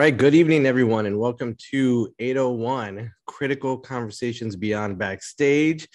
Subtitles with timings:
[0.00, 0.16] right.
[0.16, 5.86] Good evening, everyone, and welcome to 801 Critical Conversations Beyond Backstage.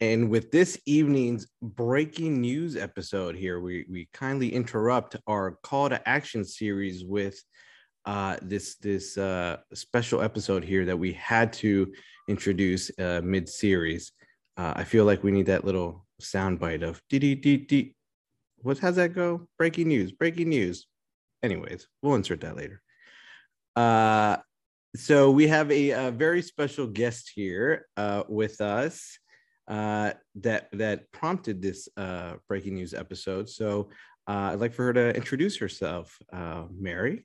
[0.00, 6.08] And with this evening's breaking news episode here, we, we kindly interrupt our call to
[6.08, 7.42] action series with
[8.04, 11.92] uh, this this uh, special episode here that we had to
[12.28, 14.12] introduce uh, mid series.
[14.56, 17.96] Uh, I feel like we need that little sound bite of dee dee dee dee.
[18.58, 19.48] What how's that go?
[19.58, 20.86] Breaking news, breaking news.
[21.42, 22.82] Anyways, we'll insert that later.
[23.78, 24.36] Uh,
[24.96, 29.16] so we have a, a very special guest here uh, with us
[29.68, 33.48] uh, that that prompted this uh, breaking news episode.
[33.48, 33.90] So
[34.26, 36.18] uh, I'd like for her to introduce herself.
[36.32, 37.24] Uh, Mary.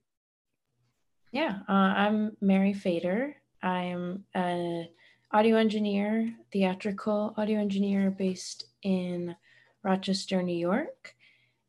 [1.31, 3.35] Yeah, I'm Mary Fader.
[3.63, 4.89] I'm an
[5.31, 9.35] audio engineer, theatrical audio engineer based in
[9.81, 11.15] Rochester, New York.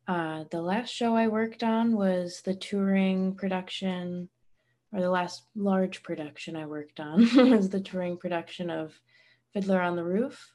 [0.07, 4.29] The last show I worked on was the touring production,
[4.95, 7.19] or the last large production I worked on
[7.51, 8.97] was the touring production of
[9.53, 10.51] Fiddler on the Roof.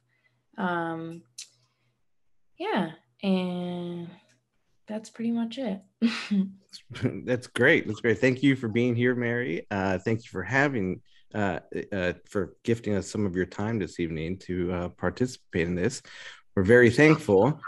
[0.56, 1.22] Um,
[2.58, 4.08] yeah, and
[4.88, 5.82] that's pretty much it.
[7.26, 7.86] that's great.
[7.86, 8.18] That's great.
[8.18, 9.66] Thank you for being here, Mary.
[9.70, 11.02] Uh, thank you for having,
[11.34, 11.60] uh,
[11.92, 16.00] uh, for gifting us some of your time this evening to uh, participate in this.
[16.56, 17.60] We're very thankful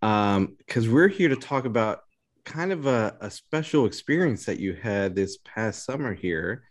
[0.00, 0.56] because um,
[0.92, 2.00] we're here to talk about
[2.44, 6.64] kind of a, a, special experience that you had this past summer here.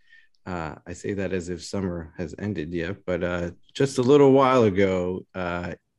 [0.46, 4.32] Uh, I say that as if summer has ended yet, but uh, just a little
[4.32, 5.26] while ago,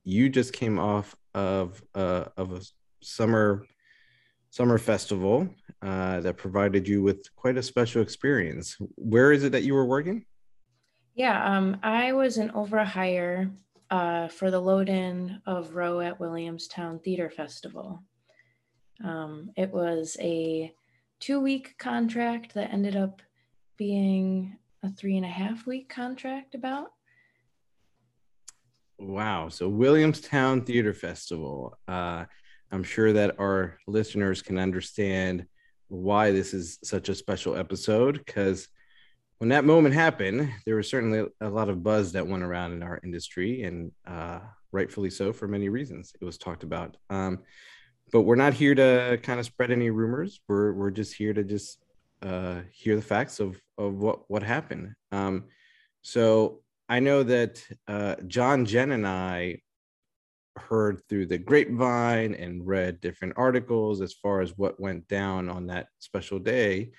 [0.04, 2.60] you just came off of of a
[3.02, 3.66] summer
[4.52, 5.48] summer festival
[5.80, 8.76] uh, that provided you with quite a special experience.
[8.96, 10.26] Where is it that you were working?
[11.14, 13.50] Yeah, um, I was an overhire
[13.90, 18.02] uh, for the load in of Row at Williamstown Theater Festival.
[19.02, 20.72] Um, it was a
[21.20, 23.22] two week contract that ended up
[23.76, 26.92] being a three and a half week contract about.
[28.98, 29.48] Wow.
[29.48, 31.78] So, Williamstown Theater Festival.
[31.88, 32.24] Uh,
[32.70, 35.46] I'm sure that our listeners can understand
[35.88, 38.68] why this is such a special episode because
[39.42, 42.82] when that moment happened, there was certainly a lot of buzz that went around in
[42.84, 44.38] our industry, and uh,
[44.70, 46.12] rightfully so for many reasons.
[46.20, 46.96] It was talked about.
[47.10, 47.40] Um,
[48.12, 50.40] but we're not here to kind of spread any rumors.
[50.46, 51.82] We're we're just here to just
[52.22, 54.94] uh, hear the facts of of what what happened.
[55.10, 55.44] Um,
[56.02, 59.60] so I know that uh, John, Jen, and I
[60.56, 65.68] heard through the grapevine and read different articles as far as what went down on
[65.68, 66.90] that special day.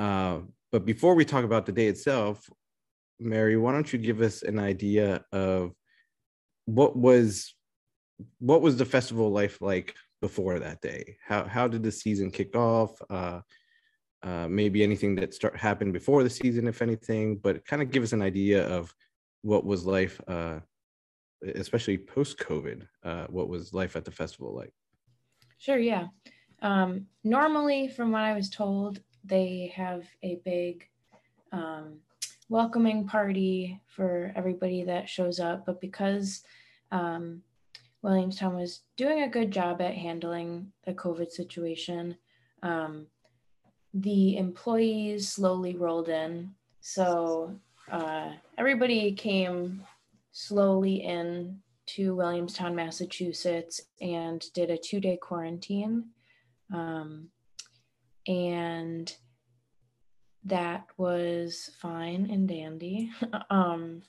[0.00, 0.40] Uh,
[0.72, 2.48] but before we talk about the day itself,
[3.20, 5.72] Mary, why don't you give us an idea of
[6.64, 7.54] what was
[8.38, 11.16] what was the festival life like before that day?
[11.24, 13.00] How how did the season kick off?
[13.08, 13.40] Uh,
[14.22, 18.02] uh, maybe anything that start happened before the season, if anything, but kind of give
[18.02, 18.94] us an idea of
[19.42, 20.60] what was life uh,
[21.54, 24.72] especially post COVID, uh, what was life at the festival like?
[25.58, 26.08] Sure, yeah.
[26.62, 30.86] Um, normally, from what I was told, they have a big
[31.52, 31.98] um,
[32.48, 35.66] welcoming party for everybody that shows up.
[35.66, 36.42] But because
[36.92, 37.42] um,
[38.02, 42.16] Williamstown was doing a good job at handling the COVID situation,
[42.62, 43.06] um,
[43.92, 46.54] the employees slowly rolled in.
[46.80, 47.54] So
[47.90, 49.82] uh, everybody came
[50.32, 56.10] slowly in to Williamstown, Massachusetts, and did a two day quarantine.
[56.72, 57.30] Um,
[58.26, 59.12] and
[60.44, 63.10] that was fine and dandy.
[63.50, 64.02] um,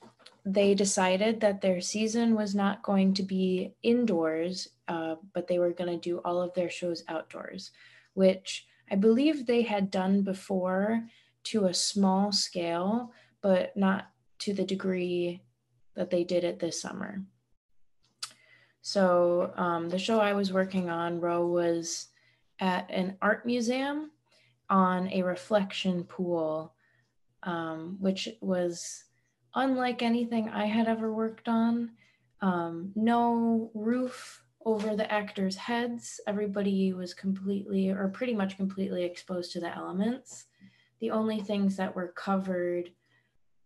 [0.44, 5.72] they decided that their season was not going to be indoors, uh, but they were
[5.72, 7.70] going to do all of their shows outdoors,
[8.14, 11.04] which I believe they had done before
[11.44, 14.10] to a small scale, but not
[14.40, 15.42] to the degree
[15.94, 17.22] that they did it this summer.
[18.82, 22.08] So um, the show I was working on, Row, was
[22.58, 24.10] at an art museum
[24.68, 26.74] on a reflection pool,
[27.44, 29.04] um, which was
[29.54, 31.90] unlike anything I had ever worked on.
[32.40, 36.20] Um, no roof over the actors' heads.
[36.26, 40.46] Everybody was completely or pretty much completely exposed to the elements.
[41.00, 42.90] The only things that were covered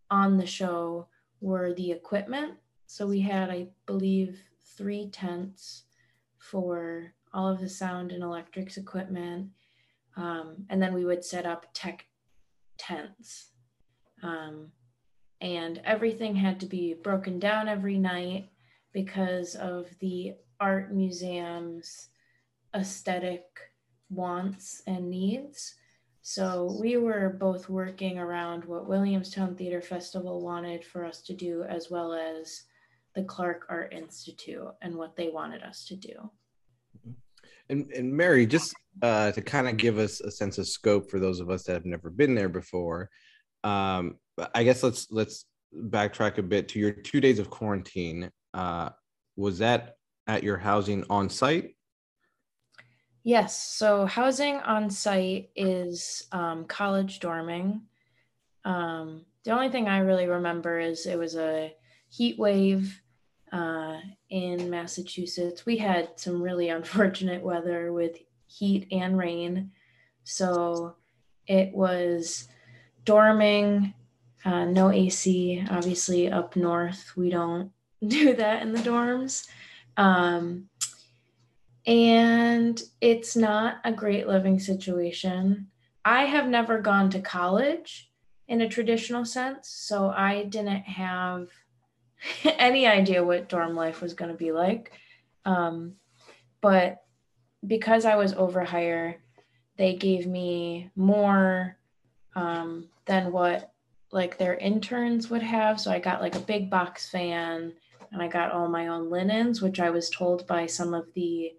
[0.09, 1.07] on the show
[1.39, 2.53] were the equipment.
[2.87, 4.39] So we had, I believe,
[4.75, 5.83] three tents
[6.37, 9.49] for all of the sound and electrics equipment.
[10.15, 12.05] Um, and then we would set up tech
[12.77, 13.51] tents.
[14.23, 14.71] Um,
[15.41, 18.49] and everything had to be broken down every night
[18.93, 22.09] because of the art museum's
[22.75, 23.43] aesthetic
[24.09, 25.75] wants and needs.
[26.21, 31.63] So we were both working around what Williamstown Theater Festival wanted for us to do,
[31.63, 32.63] as well as
[33.15, 36.29] the Clark Art Institute and what they wanted us to do.
[37.69, 41.19] And, and Mary, just uh, to kind of give us a sense of scope for
[41.19, 43.09] those of us that have never been there before,
[43.63, 44.17] um,
[44.53, 45.45] I guess let's let's
[45.75, 48.31] backtrack a bit to your two days of quarantine.
[48.53, 48.89] Uh,
[49.35, 51.75] was that at your housing on site?
[53.23, 53.61] Yes.
[53.61, 57.81] So housing on site is um, college dorming.
[58.63, 61.73] Um, the only thing I really remember is it was a
[62.09, 63.01] heat wave
[63.51, 63.97] uh,
[64.29, 65.65] in Massachusetts.
[65.65, 68.17] We had some really unfortunate weather with
[68.47, 69.71] heat and rain.
[70.23, 70.95] So
[71.47, 72.47] it was
[73.07, 73.93] dorming,
[74.45, 75.65] uh, no AC.
[75.69, 77.71] Obviously, up north, we don't
[78.07, 79.47] do that in the dorms.
[79.95, 80.69] Um,
[81.85, 85.67] and it's not a great living situation.
[86.03, 88.11] I have never gone to college
[88.47, 91.47] in a traditional sense, so I didn't have
[92.43, 94.91] any idea what dorm life was going to be like.
[95.45, 95.93] Um,
[96.61, 97.03] but
[97.65, 98.63] because I was over
[99.77, 101.77] they gave me more
[102.37, 103.73] um, than what
[104.11, 105.81] like their interns would have.
[105.81, 107.73] So I got like a big box fan
[108.11, 111.51] and I got all my own linens, which I was told by some of the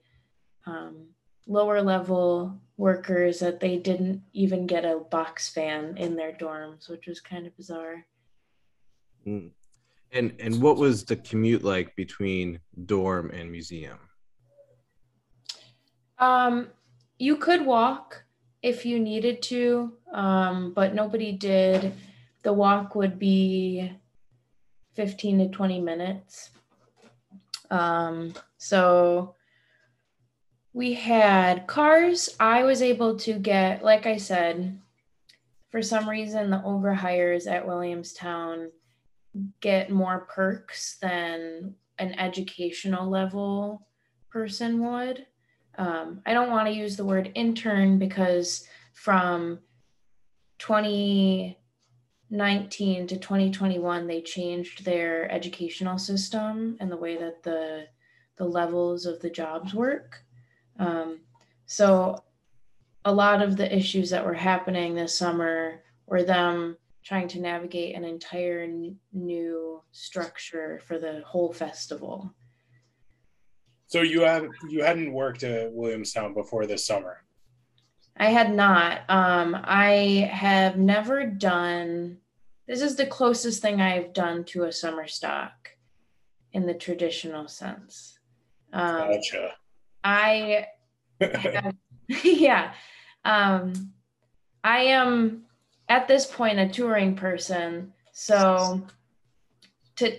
[0.66, 1.08] um,
[1.46, 7.06] lower level workers that they didn't even get a box fan in their dorms, which
[7.08, 8.06] was kind of bizarre.
[9.26, 9.50] Mm.
[10.12, 13.98] And and what was the commute like between dorm and museum?
[16.18, 16.68] Um,
[17.18, 18.24] you could walk
[18.62, 21.92] if you needed to, um, but nobody did.
[22.42, 23.92] The walk would be
[24.94, 26.50] 15 to 20 minutes.
[27.70, 29.34] Um, so
[30.72, 32.34] we had cars.
[32.40, 34.80] I was able to get, like I said,
[35.70, 38.70] for some reason, the overhires at Williamstown
[39.60, 43.86] get more perks than an educational level
[44.30, 45.26] person would.
[45.78, 49.60] Um, I don't want to use the word intern because from
[50.58, 57.86] 2019 to 2021, they changed their educational system and the way that the
[58.36, 60.22] the levels of the jobs work.
[60.78, 61.20] Um,
[61.66, 62.22] so
[63.04, 67.96] a lot of the issues that were happening this summer were them trying to navigate
[67.96, 72.32] an entire n- new structure for the whole festival.
[73.88, 77.24] So you have you hadn't worked at Williamstown before this summer.
[78.16, 79.00] I had not.
[79.08, 82.18] Um, I have never done.
[82.66, 85.70] This is the closest thing I've done to a summer stock,
[86.52, 88.18] in the traditional sense.
[88.72, 89.52] Um, gotcha.
[90.04, 90.66] I,
[91.20, 91.74] have,
[92.24, 92.72] yeah,
[93.24, 93.92] um,
[94.62, 95.44] I am
[95.88, 98.82] at this point a touring person so
[99.94, 100.18] to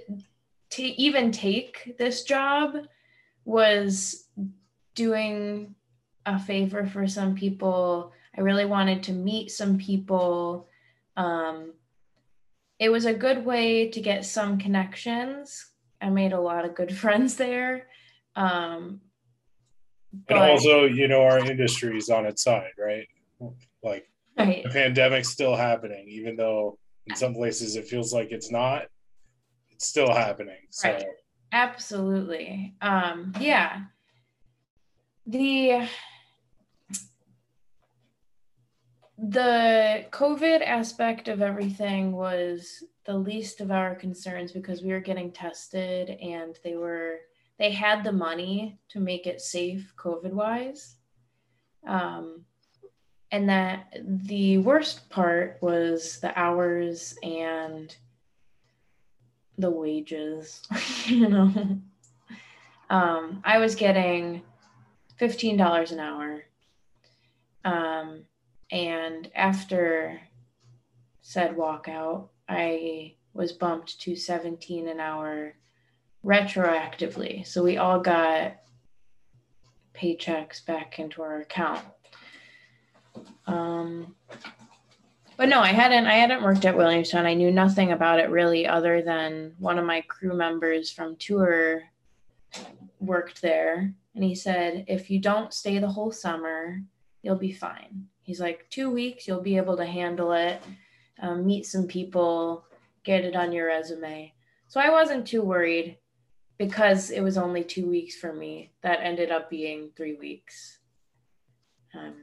[0.69, 2.77] to even take this job
[3.49, 4.25] was
[4.95, 5.75] doing
[6.25, 10.67] a favor for some people i really wanted to meet some people
[11.17, 11.73] um,
[12.79, 15.71] it was a good way to get some connections
[16.01, 17.87] i made a lot of good friends there
[18.35, 19.01] um,
[20.27, 23.07] and also you know our industry is on its side right
[23.83, 24.09] like
[24.39, 24.63] right.
[24.63, 28.83] the pandemic's still happening, even though in some places it feels like it's not.
[29.71, 30.67] It's still happening.
[30.69, 30.91] So.
[30.91, 31.05] Right.
[31.51, 32.75] Absolutely.
[32.81, 33.83] Um, yeah.
[35.25, 35.87] The
[39.17, 45.31] the COVID aspect of everything was the least of our concerns because we were getting
[45.31, 47.17] tested and they were
[47.57, 50.95] they had the money to make it safe COVID wise.
[51.85, 52.45] Um,
[53.31, 57.95] and that the worst part was the hours and
[59.59, 60.61] the wages
[61.05, 61.79] you know.
[62.89, 64.41] Um, i was getting
[65.19, 66.43] $15 an hour.
[67.65, 68.23] Um,
[68.71, 70.19] and after
[71.21, 75.55] said walkout i was bumped to 17 an hour
[76.25, 77.45] retroactively.
[77.45, 78.57] So we all got
[79.93, 81.85] paychecks back into our account.
[83.47, 84.15] Um,
[85.39, 86.05] but no, I hadn't.
[86.05, 87.25] I hadn't worked at Williamstown.
[87.25, 91.83] I knew nothing about it really, other than one of my crew members from tour
[92.99, 96.81] worked there, and he said, "If you don't stay the whole summer,
[97.21, 100.61] you'll be fine." He's like, two weeks, you'll be able to handle it,
[101.19, 102.65] um, meet some people,
[103.03, 104.33] get it on your resume.
[104.67, 105.97] So I wasn't too worried
[106.57, 108.71] because it was only two weeks for me.
[108.83, 110.79] That ended up being three weeks.
[111.95, 112.13] Um,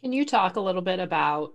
[0.00, 1.52] Can you talk a little bit about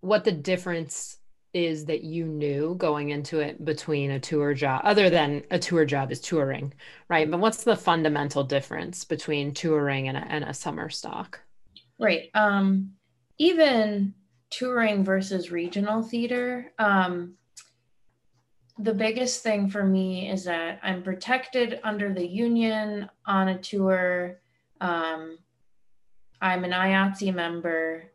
[0.00, 1.18] what the difference
[1.52, 5.84] is that you knew going into it between a tour job other than a tour
[5.84, 6.72] job is touring
[7.08, 7.28] right?
[7.30, 11.40] But what's the fundamental difference between touring and a, and a summer stock?
[11.98, 12.92] Right um
[13.38, 14.14] even
[14.50, 17.34] touring versus regional theater um
[18.78, 24.38] the biggest thing for me is that i'm protected under the union on a tour.
[24.80, 25.38] Um
[26.40, 28.10] i'm an IATSE member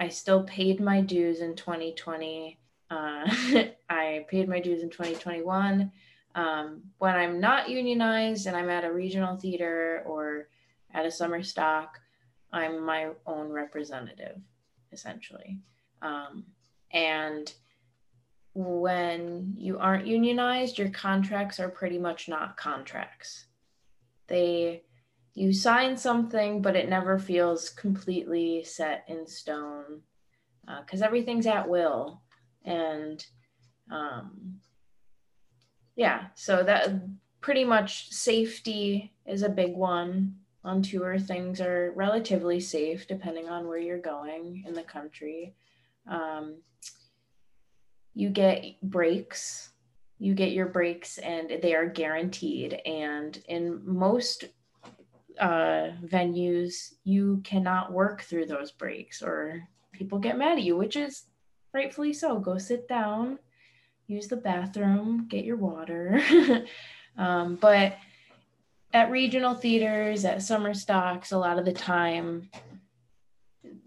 [0.00, 2.58] I still paid my dues in 2020.
[2.90, 2.94] Uh,
[3.90, 5.92] I paid my dues in 2021.
[6.34, 10.48] Um, when I'm not unionized and I'm at a regional theater or
[10.94, 12.00] at a summer stock,
[12.50, 14.40] I'm my own representative,
[14.90, 15.58] essentially.
[16.00, 16.46] Um,
[16.92, 17.52] and
[18.54, 23.46] when you aren't unionized, your contracts are pretty much not contracts.
[24.28, 24.82] They
[25.34, 30.02] you sign something, but it never feels completely set in stone
[30.80, 32.22] because uh, everything's at will.
[32.64, 33.24] And
[33.90, 34.60] um,
[35.96, 36.90] yeah, so that
[37.40, 41.18] pretty much safety is a big one on tour.
[41.18, 45.54] Things are relatively safe depending on where you're going in the country.
[46.06, 46.56] Um,
[48.14, 49.70] you get breaks
[50.20, 54.44] you get your breaks and they are guaranteed and in most
[55.38, 60.96] uh, venues, you cannot work through those breaks or people get mad at you, which
[60.96, 61.24] is
[61.72, 62.38] rightfully so.
[62.38, 63.38] Go sit down,
[64.06, 66.20] use the bathroom, get your water.
[67.16, 67.96] um, but
[68.92, 72.50] at regional theaters, at summer stocks, a lot of the time,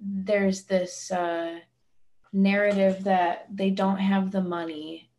[0.01, 1.59] there's this uh,
[2.31, 5.09] narrative that they don't have the money.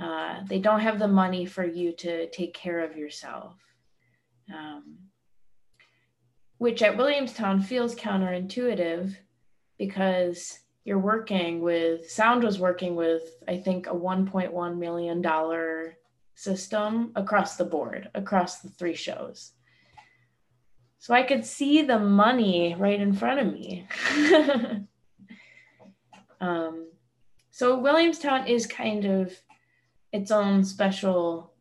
[0.00, 3.54] Uh, they don't have the money for you to take care of yourself.
[4.52, 4.98] Um,
[6.60, 9.16] which at Williamstown feels counterintuitive
[9.78, 15.96] because you're working with sound was working with I think a 1.1 million dollar
[16.34, 19.52] system across the board across the three shows.
[20.98, 23.88] So I could see the money right in front of me.
[26.42, 26.88] um,
[27.50, 29.34] so Williamstown is kind of
[30.12, 31.54] its own special,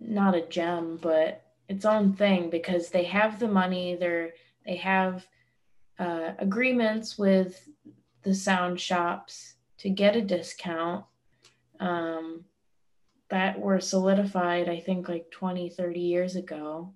[0.00, 4.32] not a gem, but its own thing because they have the money they're
[4.66, 5.24] they have
[5.98, 7.68] uh, agreements with
[8.22, 11.04] the sound shops to get a discount.
[11.78, 12.44] Um,
[13.30, 16.92] that were solidified i think like 20 30 years ago.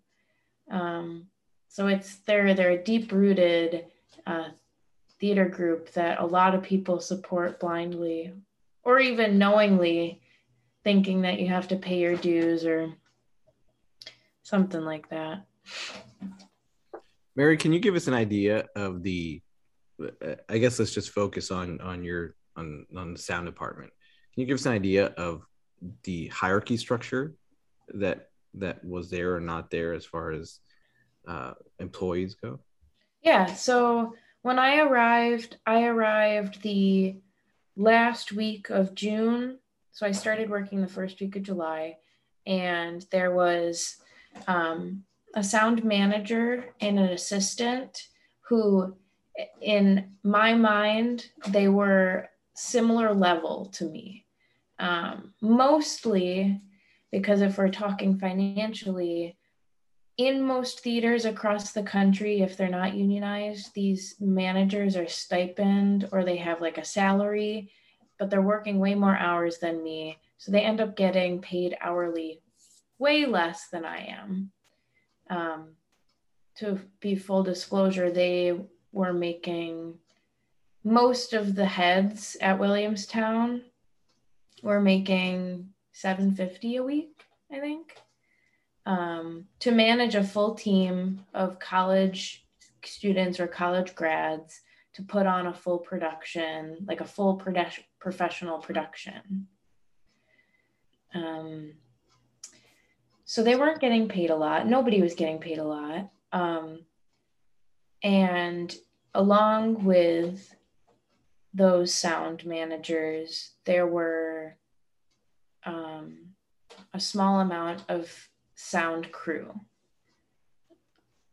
[0.70, 1.28] Um,
[1.68, 3.86] so it's they're they're a deep rooted
[4.26, 4.48] uh,
[5.20, 8.32] theater group that a lot of people support blindly
[8.82, 10.20] or even knowingly
[10.82, 12.92] thinking that you have to pay your dues or
[14.44, 15.44] something like that.
[17.34, 19.42] Mary, can you give us an idea of the?
[20.48, 23.92] I guess let's just focus on on your on on the sound department.
[24.32, 25.42] Can you give us an idea of
[26.04, 27.34] the hierarchy structure
[27.88, 30.60] that that was there or not there as far as
[31.26, 32.60] uh, employees go?
[33.22, 33.46] Yeah.
[33.46, 37.16] So when I arrived, I arrived the
[37.76, 39.58] last week of June.
[39.92, 41.96] So I started working the first week of July,
[42.46, 43.96] and there was
[44.46, 48.08] um, a sound manager and an assistant
[48.48, 48.96] who,
[49.60, 54.26] in my mind, they were similar level to me.
[54.78, 56.60] Um, mostly
[57.10, 59.36] because if we're talking financially,
[60.16, 66.24] in most theaters across the country, if they're not unionized, these managers are stipend or
[66.24, 67.70] they have like a salary,
[68.18, 70.18] but they're working way more hours than me.
[70.38, 72.40] So they end up getting paid hourly
[72.98, 74.50] way less than I am.
[75.30, 75.76] Um,
[76.56, 78.58] to be full disclosure, they
[78.92, 79.98] were making
[80.84, 83.62] most of the heads at Williamstown
[84.62, 87.96] were making 750 a week, I think.
[88.86, 92.46] Um, to manage a full team of college
[92.84, 94.60] students or college grads
[94.94, 97.40] to put on a full production, like a full
[97.98, 99.48] professional production.
[101.14, 101.74] Um,
[103.24, 104.66] so they weren't getting paid a lot.
[104.66, 106.10] Nobody was getting paid a lot.
[106.32, 106.80] Um,
[108.02, 108.74] and
[109.14, 110.54] along with
[111.54, 114.56] those sound managers, there were
[115.64, 116.34] um,
[116.92, 119.58] a small amount of sound crew.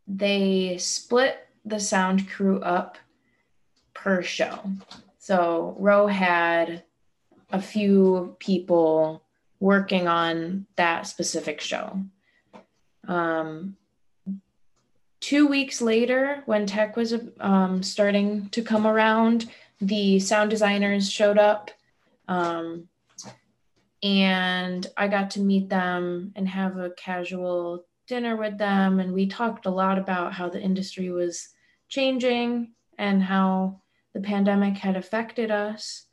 [0.08, 2.98] They split the sound crew up
[3.94, 4.60] per show.
[5.18, 6.84] So Row had
[7.52, 9.24] a few people
[9.62, 12.04] working on that specific show.
[13.08, 13.78] Um,
[15.22, 19.50] two weeks later, when tech was um, starting to come around,
[19.80, 21.70] the sound designers showed up.
[22.28, 22.90] Um,
[24.02, 29.00] and I got to meet them and have a casual dinner with them.
[29.00, 31.50] And we talked a lot about how the industry was
[31.88, 33.80] changing and how
[34.14, 36.06] the pandemic had affected us.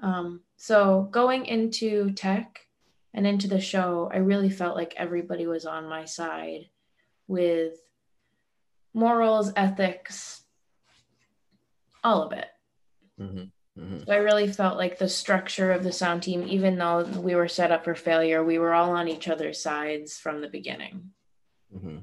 [0.00, 2.60] Um, so going into tech
[3.12, 6.68] and into the show, I really felt like everybody was on my side
[7.26, 7.74] with
[8.94, 10.42] morals, ethics,
[12.02, 12.48] all of it.
[13.20, 13.44] Mm-hmm.
[13.80, 13.98] Mm-hmm.
[14.06, 17.48] So I really felt like the structure of the sound team, even though we were
[17.48, 21.10] set up for failure, we were all on each other's sides from the beginning.
[21.74, 21.98] Mm-hmm.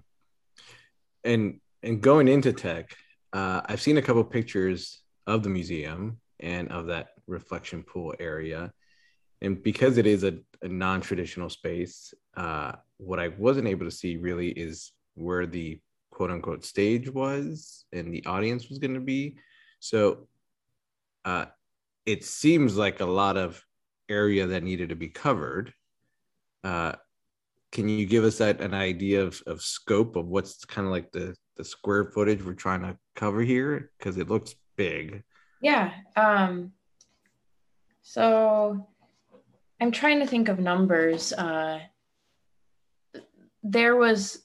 [1.23, 2.95] And and going into tech,
[3.33, 8.73] uh, I've seen a couple pictures of the museum and of that reflection pool area.
[9.41, 14.17] And because it is a, a non-traditional space, uh, what I wasn't able to see
[14.17, 15.79] really is where the
[16.12, 19.38] quote unquote stage was and the audience was going to be.
[19.79, 20.27] So
[21.25, 21.46] uh,
[22.06, 23.63] it seems like a lot of
[24.10, 25.74] area that needed to be covered.
[26.63, 26.94] Uh,
[27.72, 31.12] can you give us that an idea of, of scope of what's kind of like
[31.12, 33.91] the, the square footage we're trying to cover here?
[33.98, 35.24] Because it looks big.
[35.62, 35.91] Yeah.
[36.15, 36.72] Um,
[38.01, 38.88] so
[39.79, 41.34] I'm trying to think of numbers.
[41.34, 41.81] Uh,
[43.63, 44.43] there was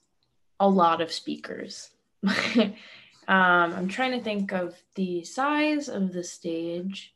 [0.61, 1.91] a lot of speakers.
[2.57, 2.75] um,
[3.29, 7.15] I'm trying to think of the size of the stage,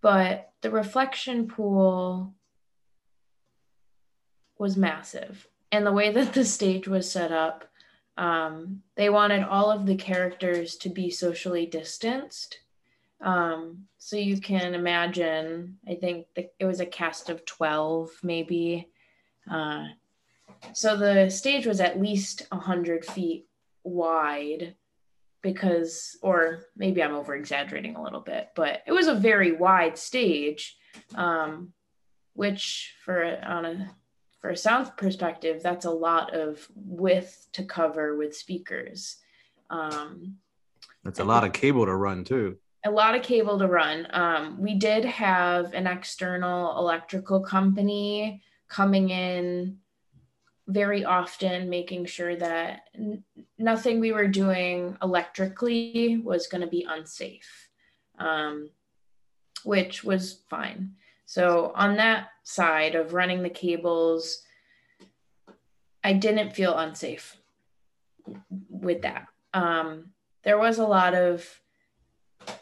[0.00, 2.34] but the reflection pool
[4.58, 5.46] was massive.
[5.70, 7.64] And the way that the stage was set up,
[8.16, 12.60] um, they wanted all of the characters to be socially distanced.
[13.20, 18.88] Um, so you can imagine, I think the, it was a cast of 12, maybe.
[19.50, 19.86] Uh,
[20.72, 23.46] so the stage was at least 100 feet
[23.84, 24.74] wide
[25.42, 29.96] because or maybe i'm over exaggerating a little bit but it was a very wide
[29.96, 30.76] stage
[31.14, 31.72] um,
[32.34, 33.90] which for on a
[34.40, 39.18] for a sound perspective that's a lot of width to cover with speakers
[39.70, 40.36] um,
[41.04, 44.60] that's a lot of cable to run too a lot of cable to run um,
[44.60, 49.78] we did have an external electrical company coming in
[50.68, 53.22] very often making sure that n-
[53.58, 57.68] nothing we were doing electrically was going to be unsafe,
[58.18, 58.70] um,
[59.64, 60.94] which was fine.
[61.24, 64.42] So, on that side of running the cables,
[66.02, 67.36] I didn't feel unsafe
[68.68, 69.26] with that.
[69.54, 70.10] Um,
[70.44, 71.48] there was a lot of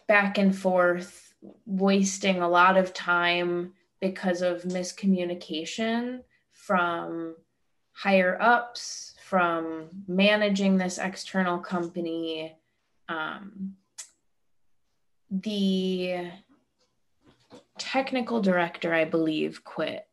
[0.07, 1.35] back and forth,
[1.67, 6.21] wasting a lot of time because of miscommunication
[6.53, 7.35] from
[7.93, 12.57] higher ups, from managing this external company.
[13.09, 13.77] Um,
[15.31, 16.31] the
[17.79, 20.07] technical director, I believe, quit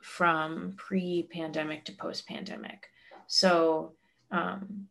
[0.00, 2.88] from pre pandemic to post pandemic.
[3.26, 3.92] So
[4.30, 4.88] um,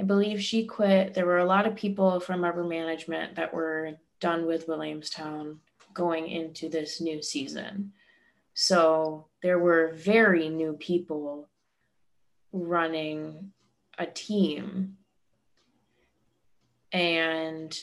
[0.00, 1.12] I believe she quit.
[1.12, 5.60] There were a lot of people from upper management that were done with Williamstown
[5.92, 7.92] going into this new season.
[8.54, 11.50] So there were very new people
[12.50, 13.52] running
[13.98, 14.96] a team.
[16.92, 17.78] And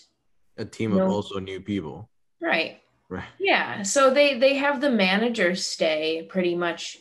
[0.58, 2.10] a team of also new people.
[2.42, 2.82] Right.
[3.10, 3.26] Right.
[3.40, 3.84] Yeah.
[3.84, 6.98] So they they have the managers stay pretty much.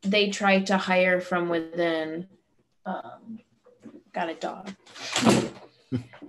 [0.00, 2.26] They try to hire from within
[2.86, 3.38] um,
[4.12, 4.74] got a dog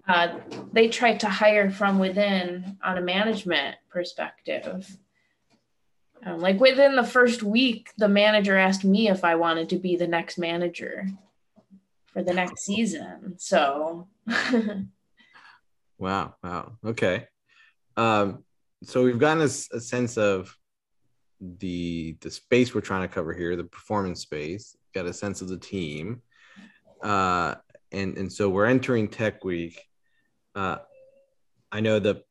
[0.08, 0.40] uh,
[0.74, 4.98] they tried to hire from within on a management perspective
[6.26, 9.96] um, like within the first week, the manager asked me if I wanted to be
[9.96, 11.08] the next manager
[12.14, 13.36] for the next season.
[13.38, 14.08] So,
[15.98, 17.28] wow, wow, okay.
[17.98, 18.44] Um,
[18.84, 20.58] so we've gotten a, a, sense of
[21.40, 24.78] the the space we're trying to cover here, the performance space.
[24.94, 26.22] Got a sense of the team,
[27.02, 27.56] uh,
[27.94, 29.80] and and so we're entering Tech Week.
[30.56, 30.78] Uh,
[31.72, 32.24] I know the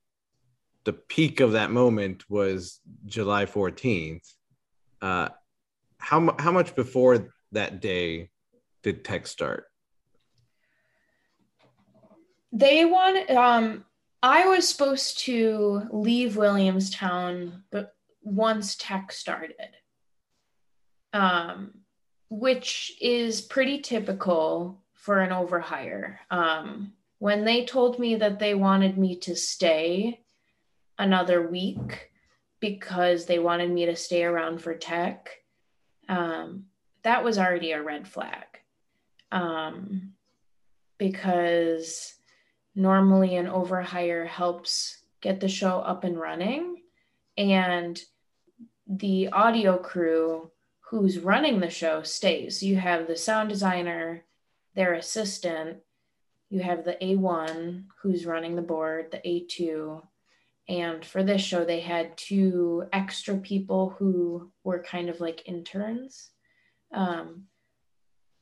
[0.84, 4.34] the peak of that moment was July 14th.
[5.00, 5.28] Uh,
[5.98, 8.30] how, how much before that day
[8.82, 9.66] did tech start?
[12.50, 13.84] They want, um,
[14.22, 19.54] I was supposed to leave Williamstown, but once tech started,
[21.12, 21.72] um,
[22.28, 26.16] which is pretty typical for an overhire.
[26.30, 30.22] Um, when they told me that they wanted me to stay,
[31.02, 32.10] another week
[32.60, 35.30] because they wanted me to stay around for tech.
[36.08, 36.66] Um,
[37.02, 38.46] that was already a red flag.
[39.32, 40.12] Um,
[40.98, 42.14] because
[42.76, 46.82] normally an overhire helps get the show up and running.
[47.36, 48.00] And
[48.86, 52.62] the audio crew who's running the show stays.
[52.62, 54.22] You have the sound designer,
[54.74, 55.78] their assistant,
[56.50, 60.02] you have the A1 who's running the board, the A2.
[60.68, 66.30] And for this show, they had two extra people who were kind of like interns.
[66.92, 67.44] Um,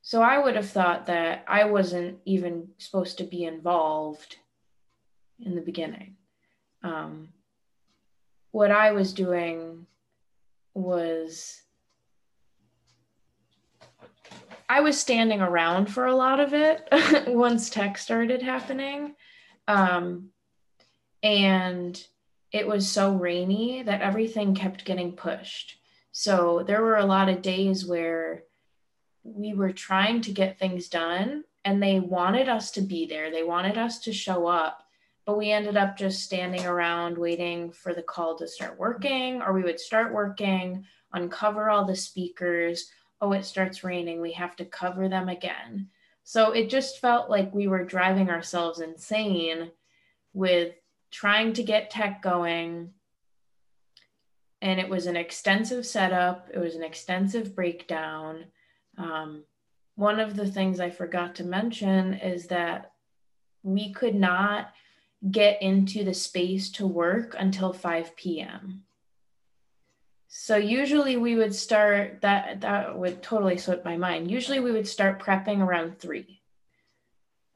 [0.02, 4.36] so I would have thought that I wasn't even supposed to be involved
[5.38, 6.16] in the beginning.
[6.82, 7.28] Um,
[8.50, 9.86] what I was doing
[10.74, 11.62] was
[14.70, 16.88] I was standing around for a lot of it
[17.26, 19.16] once tech started happening.
[19.66, 20.28] Um,
[21.24, 22.00] and
[22.52, 25.76] it was so rainy that everything kept getting pushed.
[26.12, 28.44] So there were a lot of days where
[29.24, 33.32] we were trying to get things done and they wanted us to be there.
[33.32, 34.84] They wanted us to show up,
[35.26, 39.52] but we ended up just standing around waiting for the call to start working, or
[39.52, 42.88] we would start working, uncover all the speakers.
[43.20, 44.20] Oh, it starts raining.
[44.20, 45.88] We have to cover them again.
[46.24, 49.70] So it just felt like we were driving ourselves insane
[50.32, 50.74] with
[51.10, 52.92] trying to get tech going.
[54.62, 58.44] And it was an extensive setup, it was an extensive breakdown
[59.00, 59.44] um,
[59.96, 62.92] one of the things I forgot to mention is that
[63.62, 64.72] we could not
[65.30, 68.84] get into the space to work until 5 p.m.
[70.30, 74.30] So usually we would start that that would totally slip my mind.
[74.30, 76.40] Usually we would start prepping around three.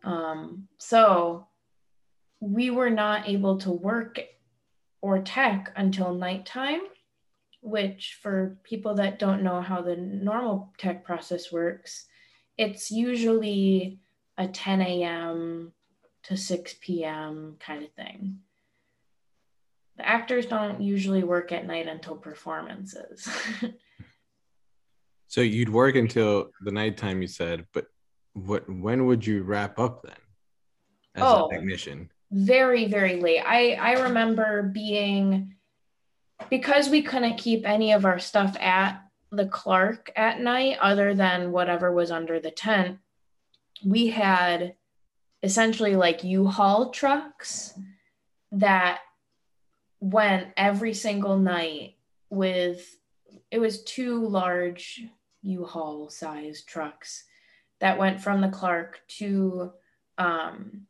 [0.02, 1.46] Um, so
[2.40, 4.20] we were not able to work
[5.00, 6.80] or tech until nighttime
[7.64, 12.06] which for people that don't know how the normal tech process works,
[12.58, 13.98] it's usually
[14.36, 15.72] a 10 a.m.
[16.24, 17.56] to 6 p.m.
[17.58, 18.40] kind of thing.
[19.96, 23.28] The actors don't usually work at night until performances.
[25.28, 27.86] so you'd work until the nighttime, you said, but
[28.32, 30.16] what when would you wrap up then
[31.14, 32.10] as oh, a technician?
[32.32, 33.40] Very, very late.
[33.40, 35.54] I, I remember being
[36.50, 41.52] because we couldn't keep any of our stuff at the Clark at night other than
[41.52, 42.98] whatever was under the tent,
[43.84, 44.74] we had
[45.42, 47.78] essentially like U-Haul trucks
[48.52, 49.00] that
[50.04, 51.94] went every single night
[52.28, 52.98] with
[53.50, 55.02] it was two large
[55.40, 57.24] U-Haul size trucks
[57.80, 59.72] that went from the Clark to
[60.18, 60.82] um,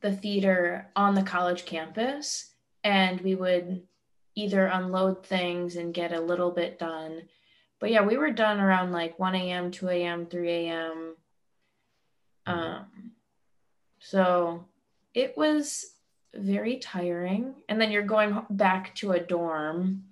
[0.00, 3.82] the theater on the college campus and we would
[4.34, 7.22] either unload things and get a little bit done.
[7.78, 11.16] But yeah, we were done around like 1 a.m., 2 a.m., 3 a.m.
[12.46, 13.12] Um,
[14.00, 14.64] so
[15.14, 15.95] it was
[16.38, 17.54] very tiring.
[17.68, 20.04] And then you're going back to a dorm.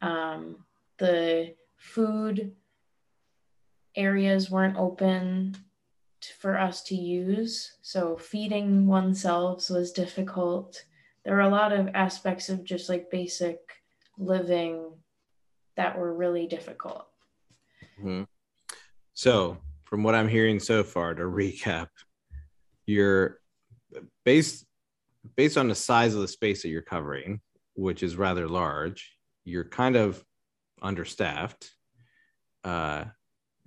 [0.00, 0.64] Um,
[0.98, 2.52] the food
[3.94, 5.56] areas weren't open
[6.38, 7.76] for us to use.
[7.82, 10.84] So feeding oneself was difficult
[11.24, 13.58] there were a lot of aspects of just like basic
[14.18, 14.92] living
[15.76, 17.06] that were really difficult.
[17.98, 18.24] Mm-hmm.
[19.14, 21.88] So, from what I'm hearing so far, to recap,
[22.86, 23.38] you're
[24.24, 24.66] based
[25.36, 27.40] based on the size of the space that you're covering,
[27.74, 29.16] which is rather large.
[29.44, 30.22] You're kind of
[30.80, 31.70] understaffed.
[32.64, 33.04] Uh,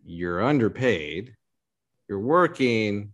[0.03, 1.35] you're underpaid.
[2.07, 3.11] You're working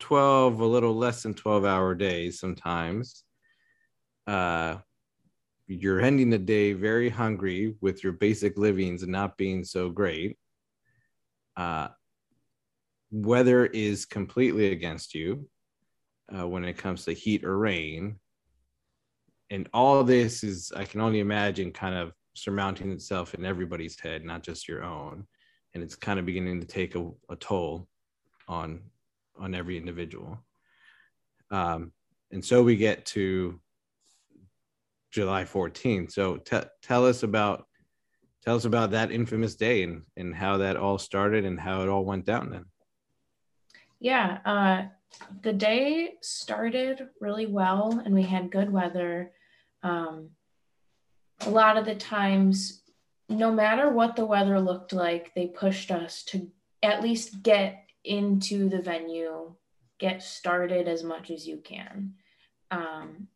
[0.00, 3.24] 12, a little less than 12 hour days sometimes
[4.28, 4.76] uh,
[5.66, 10.38] you're ending the day very hungry with your basic livings not being so great.
[11.56, 11.88] Uh,
[13.10, 15.48] weather is completely against you
[16.36, 18.18] uh, when it comes to heat or rain.
[19.50, 24.24] And all this is, I can only imagine, kind of surmounting itself in everybody's head,
[24.24, 25.26] not just your own.
[25.74, 27.88] And it's kind of beginning to take a, a toll
[28.46, 28.80] on
[29.38, 30.38] on every individual.
[31.50, 31.92] Um,
[32.32, 33.60] and so we get to
[35.12, 36.12] July 14th.
[36.12, 37.66] So t- tell us about
[38.44, 41.88] tell us about that infamous day and and how that all started and how it
[41.88, 42.64] all went down then.
[44.00, 44.88] Yeah, uh,
[45.42, 49.32] the day started really well and we had good weather.
[49.82, 50.30] Um,
[51.40, 52.82] a lot of the times,
[53.28, 56.50] no matter what the weather looked like, they pushed us to
[56.82, 59.54] at least get into the venue,
[59.98, 62.14] get started as much as you can.
[62.70, 63.28] Um,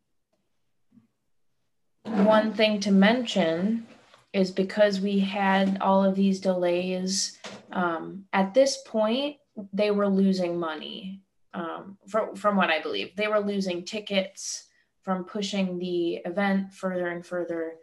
[2.04, 3.87] one thing to mention
[4.32, 7.38] is because we had all of these delays,
[7.72, 9.37] um, at this point,
[9.72, 11.20] they were losing money.
[11.55, 13.15] Um, from, from what I believe.
[13.17, 14.69] They were losing tickets
[15.03, 17.75] from pushing the event further and further.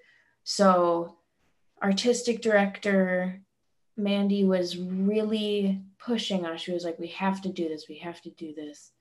[0.44, 1.18] So,
[1.82, 3.42] artistic director
[3.96, 6.62] Mandy was really pushing us.
[6.62, 8.92] She was like, We have to do this, we have to do this.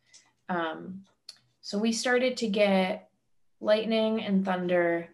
[0.49, 1.05] Um,
[1.61, 3.11] so, we started to get
[3.61, 5.09] lightning and thunder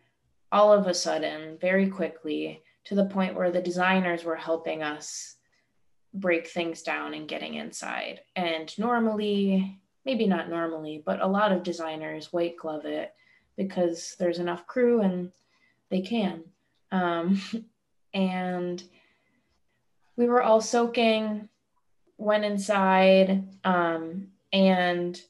[0.50, 5.36] all of a sudden, very quickly, to the point where the designers were helping us
[6.14, 8.20] break things down and getting inside.
[8.36, 13.12] And normally, maybe not normally, but a lot of designers white glove it
[13.56, 15.32] because there's enough crew and
[15.90, 16.44] they can.
[16.92, 17.40] Um,
[18.14, 18.82] and
[20.16, 21.48] we were all soaking,
[22.16, 25.20] went inside, um, and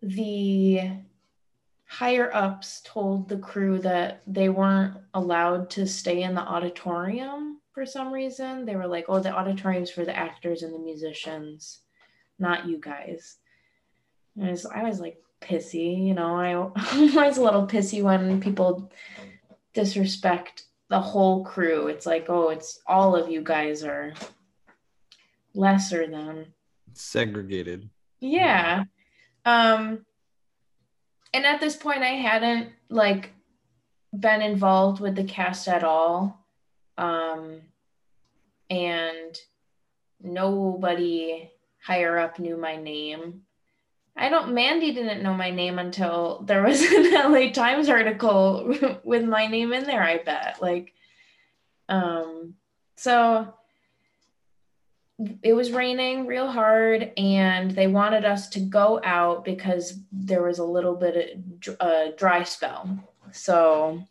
[0.00, 0.90] the
[1.86, 7.84] higher ups told the crew that they weren't allowed to stay in the auditorium for
[7.84, 8.64] some reason.
[8.64, 11.80] They were like, oh, the auditorium's for the actors and the musicians,
[12.38, 13.36] not you guys.
[14.36, 16.52] And I was, I was like pissy, you know, I,
[17.20, 18.90] I was a little pissy when people
[19.74, 21.88] disrespect the whole crew.
[21.88, 24.14] It's like, oh, it's all of you guys are
[25.54, 26.46] lesser than
[26.92, 27.90] segregated.
[28.20, 28.84] Yeah.
[29.44, 30.04] Um
[31.32, 33.32] and at this point I hadn't like
[34.16, 36.43] been involved with the cast at all
[36.98, 37.60] um,
[38.70, 39.38] and
[40.22, 41.50] nobody
[41.82, 43.42] higher up knew my name.
[44.16, 49.24] I don't, Mandy didn't know my name until there was an LA Times article with
[49.24, 50.58] my name in there, I bet.
[50.62, 50.94] Like,
[51.88, 52.54] um,
[52.96, 53.52] so
[55.42, 60.58] it was raining real hard and they wanted us to go out because there was
[60.58, 62.88] a little bit of a uh, dry spell.
[63.32, 64.04] So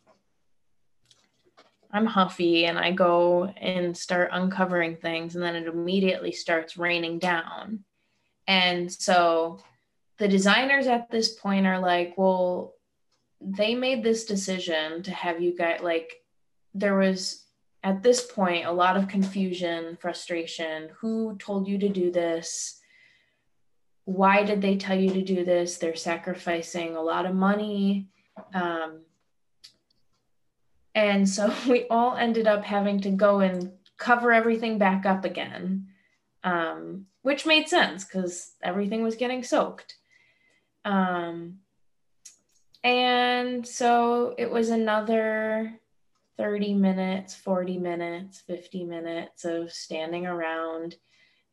[1.93, 7.19] I'm huffy and I go and start uncovering things, and then it immediately starts raining
[7.19, 7.83] down.
[8.47, 9.59] And so
[10.17, 12.73] the designers at this point are like, well,
[13.39, 16.23] they made this decision to have you guys like,
[16.73, 17.45] there was
[17.83, 20.89] at this point a lot of confusion, frustration.
[21.01, 22.79] Who told you to do this?
[24.05, 25.77] Why did they tell you to do this?
[25.77, 28.07] They're sacrificing a lot of money.
[28.53, 29.01] Um,
[30.95, 35.87] and so we all ended up having to go and cover everything back up again,
[36.43, 39.95] um, which made sense because everything was getting soaked.
[40.85, 41.59] Um,
[42.83, 45.79] and so it was another
[46.37, 50.95] 30 minutes, 40 minutes, 50 minutes of standing around.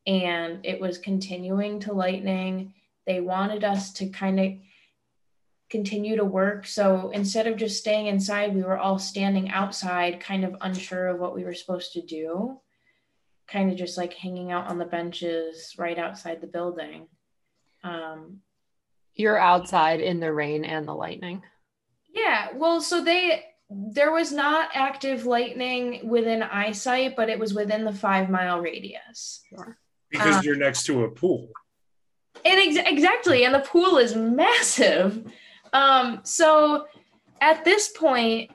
[0.06, 2.74] And it was continuing to lightning.
[3.06, 4.52] They wanted us to kind of
[5.70, 6.66] continue to work.
[6.66, 11.20] So instead of just staying inside, we were all standing outside, kind of unsure of
[11.20, 12.60] what we were supposed to do,
[13.46, 17.06] kind of just like hanging out on the benches right outside the building.
[17.84, 18.40] Um,
[19.14, 21.42] You're outside in the rain and the lightning.
[22.12, 22.48] Yeah.
[22.54, 27.92] Well, so they, there was not active lightning within eyesight, but it was within the
[27.92, 29.42] five mile radius.
[29.48, 29.78] Sure.
[30.10, 31.50] Because um, you're next to a pool.
[32.44, 33.44] And ex- exactly.
[33.44, 35.32] And the pool is massive.
[35.72, 36.86] Um, so
[37.40, 38.50] at this point,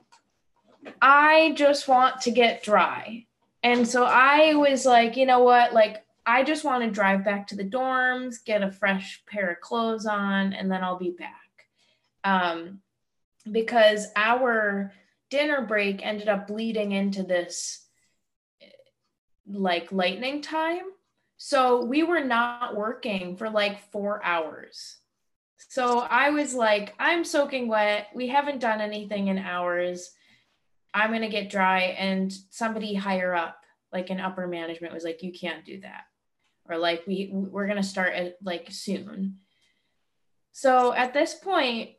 [1.01, 3.25] I just want to get dry.
[3.63, 5.73] And so I was like, you know what?
[5.73, 9.61] Like, I just want to drive back to the dorms, get a fresh pair of
[9.61, 11.31] clothes on, and then I'll be back.
[12.23, 12.79] Um,
[13.51, 14.91] because our
[15.29, 17.85] dinner break ended up bleeding into this
[19.47, 20.83] like lightning time.
[21.37, 24.97] So we were not working for like four hours.
[25.75, 28.07] So I was like, I'm soaking wet.
[28.15, 30.09] We haven't done anything in hours.
[30.93, 31.97] I'm going to get dry.
[31.99, 33.57] And somebody higher up,
[33.91, 36.03] like in upper management, was like, you can't do that.
[36.69, 39.39] Or like, we, we're going to start at, like soon.
[40.53, 41.89] So at this point,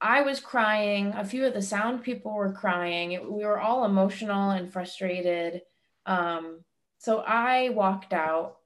[0.00, 1.12] I was crying.
[1.14, 3.10] A few of the sound people were crying.
[3.10, 5.60] We were all emotional and frustrated.
[6.06, 6.64] Um,
[6.96, 8.56] so I walked out.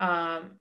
[0.00, 0.52] Um,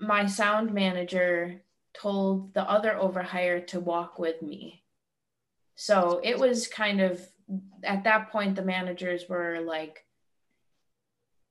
[0.00, 1.60] my sound manager
[1.94, 4.82] told the other overhire to walk with me.
[5.74, 7.26] So it was kind of
[7.82, 10.04] at that point, the managers were like,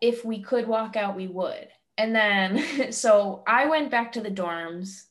[0.02, 1.68] if we could walk out, we would.
[1.98, 5.06] And then, so I went back to the dorms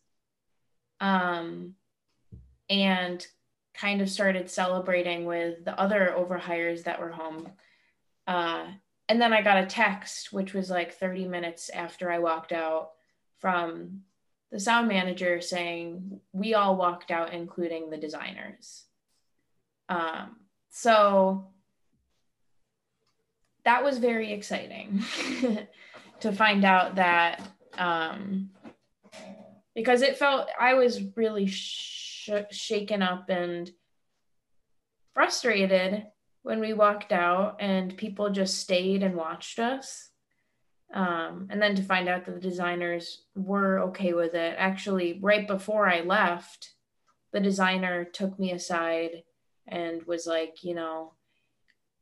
[1.01, 1.75] um,
[2.71, 3.25] and
[3.75, 7.51] kind of started celebrating with the other overhires that were home.
[8.27, 8.67] Uh,
[9.09, 12.91] and then I got a text, which was like 30 minutes after I walked out
[13.39, 14.01] from
[14.51, 18.85] the sound manager saying we all walked out, including the designers.
[19.89, 20.37] Um,
[20.71, 21.49] so
[23.65, 25.03] that was very exciting
[26.21, 27.43] to find out that
[27.77, 28.51] um,
[29.75, 33.71] because it felt I was really sh- shaken up and
[35.15, 36.07] frustrated
[36.43, 40.08] when we walked out and people just stayed and watched us.
[40.95, 44.55] Um, and then to find out that the designers were okay with it.
[44.59, 46.71] Actually, right before I left,
[47.33, 49.23] the designer took me aside
[49.67, 51.13] and was like, you know,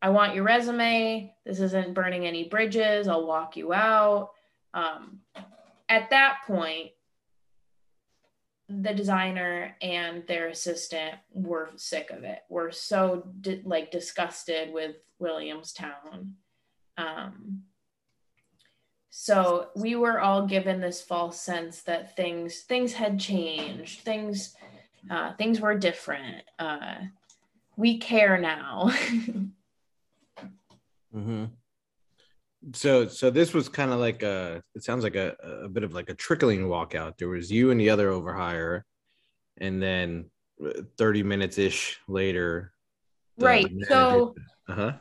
[0.00, 1.34] I want your resume.
[1.44, 3.08] This isn't burning any bridges.
[3.08, 4.30] I'll walk you out.
[4.72, 5.20] Um,
[5.88, 6.90] at that point,
[8.68, 12.40] the designer and their assistant were sick of it.
[12.48, 16.34] Were so di- like disgusted with Williamstown.
[16.98, 17.62] Um,
[19.18, 24.00] so we were all given this false sense that things things had changed.
[24.00, 24.54] Things
[25.10, 26.44] uh, things were different.
[26.58, 26.96] Uh,
[27.78, 28.90] we care now.
[31.16, 31.46] mm-hmm.
[32.74, 34.62] So, so this was kind of like a.
[34.74, 37.16] It sounds like a, a bit of like a trickling walkout.
[37.16, 38.82] There was you and the other overhire,
[39.56, 40.26] and then
[40.62, 42.74] uh, thirty minutes ish later.
[43.38, 43.72] Right.
[43.88, 44.34] So,
[44.68, 44.92] uh-huh.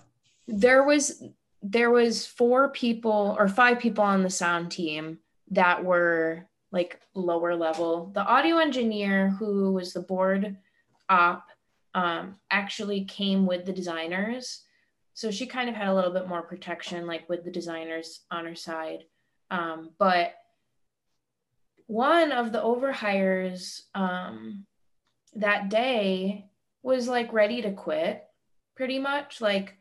[0.47, 1.21] there was
[1.67, 5.17] there was four people or five people on the sound team
[5.49, 8.11] that were like lower level.
[8.13, 10.57] The audio engineer, who was the board
[11.09, 11.47] op,
[11.95, 14.61] um, actually came with the designers.
[15.13, 18.45] So she kind of had a little bit more protection, like with the designers on
[18.45, 19.05] her side.
[19.49, 20.35] Um, but
[21.87, 24.65] one of the overhires um,
[25.35, 26.45] that day
[26.83, 28.23] was like ready to quit,
[28.75, 29.41] pretty much.
[29.41, 29.77] Like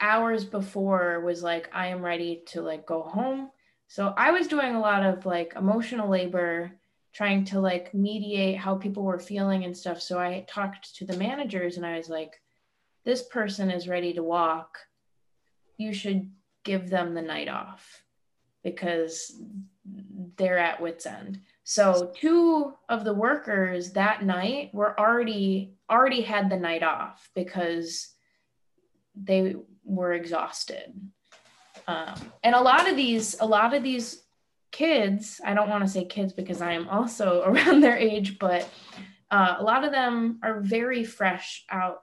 [0.00, 3.50] hours before was like, I am ready to like go home.
[3.88, 6.72] So I was doing a lot of like emotional labor
[7.12, 10.02] trying to like mediate how people were feeling and stuff.
[10.02, 12.40] So I talked to the managers and I was like,
[13.04, 14.78] this person is ready to walk.
[15.78, 16.30] You should
[16.64, 18.02] give them the night off
[18.62, 19.40] because
[20.36, 21.40] they're at wits end.
[21.62, 28.08] So two of the workers that night were already already had the night off because
[29.14, 29.54] they
[29.86, 30.92] were exhausted.
[31.86, 34.22] Um, and a lot of these, a lot of these
[34.72, 38.68] kids, I don't want to say kids because I am also around their age, but
[39.30, 42.00] uh, a lot of them are very fresh out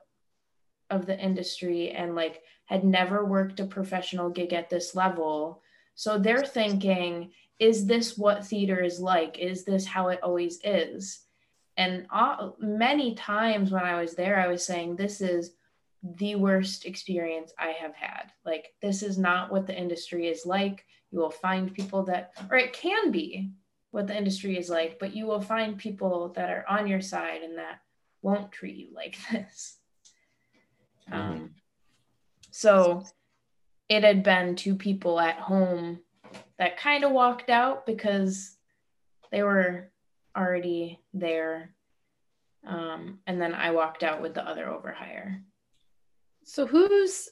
[0.90, 5.62] of the industry and like had never worked a professional gig at this level.
[5.96, 9.38] So they're thinking, is this what theater is like?
[9.40, 11.22] Is this how it always is?
[11.78, 12.06] And
[12.60, 15.52] many times when I was there, I was saying, this is
[16.04, 18.32] the worst experience I have had.
[18.46, 20.86] Like, this is not what the industry is like.
[21.12, 23.52] You will find people that, or it can be
[23.92, 27.42] what the industry is like, but you will find people that are on your side
[27.42, 27.80] and that
[28.22, 29.78] won't treat you like this.
[31.10, 31.20] Mm-hmm.
[31.20, 31.50] Um,
[32.52, 33.04] so
[33.90, 36.00] it had been two people at home
[36.58, 38.58] that kind of walked out because
[39.32, 39.92] they were
[40.36, 41.76] already there.
[42.66, 45.42] Um, and then I walked out with the other overhire.
[46.46, 47.30] So who's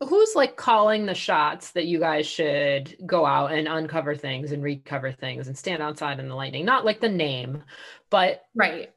[0.00, 4.62] who's like calling the shots that you guys should go out and uncover things and
[4.62, 6.64] recover things and stand outside in the lightning?
[6.64, 7.62] Not like the name,
[8.08, 8.90] but right.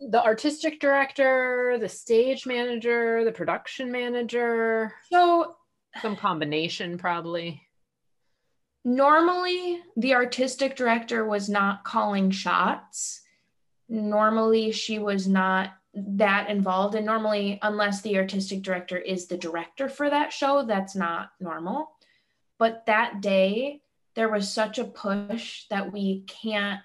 [0.00, 4.92] The artistic director, the stage manager, the production manager.
[5.10, 5.56] So
[6.02, 7.62] some combination probably.
[8.84, 13.20] Normally, the artistic director was not calling shots.
[13.88, 16.94] Normally, she was not that involved.
[16.94, 21.90] And normally unless the artistic director is the director for that show that's not normal.
[22.58, 23.80] But that day
[24.14, 26.80] there was such a push that we can't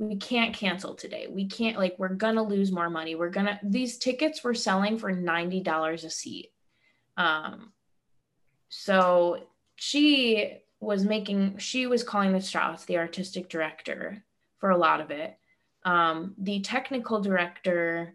[0.00, 1.26] we can't cancel today.
[1.28, 3.14] We can't like we're gonna lose more money.
[3.14, 6.52] We're gonna these tickets were selling for $90 a seat.
[7.16, 7.72] Um
[8.68, 14.22] so she was making she was calling the shots the artistic director
[14.58, 15.36] for a lot of it.
[15.84, 18.14] Um, the technical director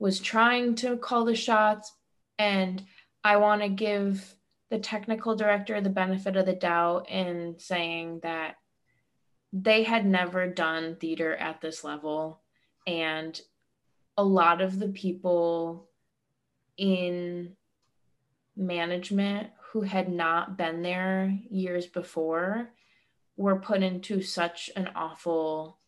[0.00, 1.92] was trying to call the shots.
[2.38, 2.82] And
[3.22, 4.34] I want to give
[4.70, 8.56] the technical director the benefit of the doubt in saying that
[9.52, 12.40] they had never done theater at this level.
[12.86, 13.40] And
[14.16, 15.88] a lot of the people
[16.76, 17.56] in
[18.56, 22.70] management who had not been there years before
[23.36, 25.78] were put into such an awful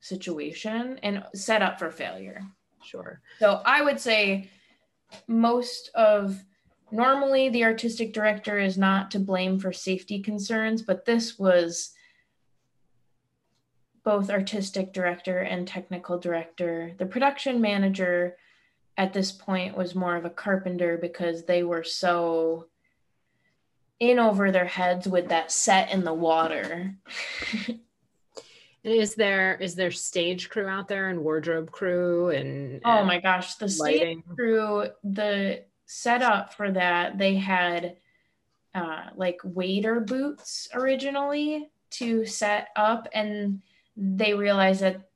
[0.00, 2.42] situation and set up for failure.
[2.84, 3.20] Sure.
[3.38, 4.50] So I would say
[5.26, 6.42] most of
[6.90, 11.92] normally the artistic director is not to blame for safety concerns, but this was
[14.04, 16.92] both artistic director and technical director.
[16.98, 18.36] The production manager
[18.96, 22.66] at this point was more of a carpenter because they were so
[24.00, 26.96] in over their heads with that set in the water.
[28.84, 33.04] is there is there stage crew out there and wardrobe crew and, oh and oh
[33.04, 34.22] my gosh the lighting?
[34.22, 37.96] stage crew the setup for that they had
[38.74, 43.60] uh, like wader boots originally to set up and
[43.96, 45.08] they realized that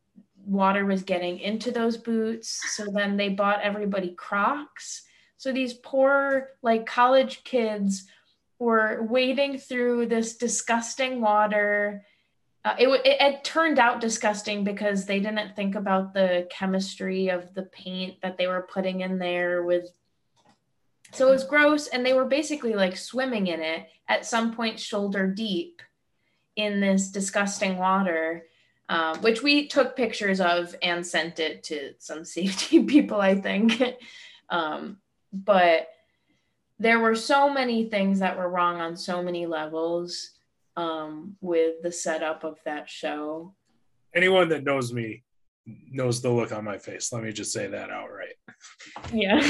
[0.44, 5.02] water was getting into those boots so then they bought everybody crocs
[5.38, 8.04] so these poor like college kids
[8.58, 12.04] were wading through this disgusting water
[12.66, 17.54] uh, it, it, it turned out disgusting because they didn't think about the chemistry of
[17.54, 19.88] the paint that they were putting in there with
[21.12, 24.80] so it was gross and they were basically like swimming in it at some point
[24.80, 25.80] shoulder deep
[26.56, 28.46] in this disgusting water
[28.88, 33.80] um, which we took pictures of and sent it to some safety people i think.
[34.48, 34.98] Um,
[35.32, 35.88] but
[36.78, 40.36] there were so many things that were wrong on so many levels
[40.77, 43.55] um, with the setup of that show.
[44.14, 45.24] Anyone that knows me
[45.91, 47.12] knows the look on my face.
[47.12, 48.35] Let me just say that outright.
[49.12, 49.41] Yeah.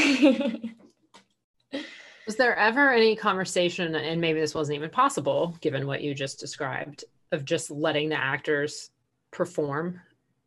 [2.27, 6.41] Was there ever any conversation, and maybe this wasn't even possible given what you just
[6.41, 8.91] described, of just letting the actors
[9.31, 10.01] perform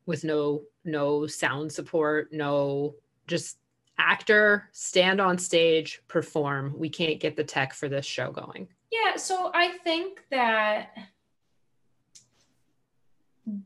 [0.05, 2.95] with no no sound support, no
[3.27, 3.59] just
[3.97, 6.73] actor stand on stage, perform.
[6.77, 8.67] We can't get the tech for this show going.
[8.91, 10.89] Yeah, so I think that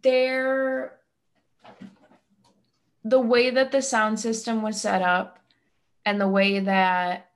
[0.02, 1.00] there
[3.06, 5.40] the way that the sound system was set up
[6.06, 7.32] and the way that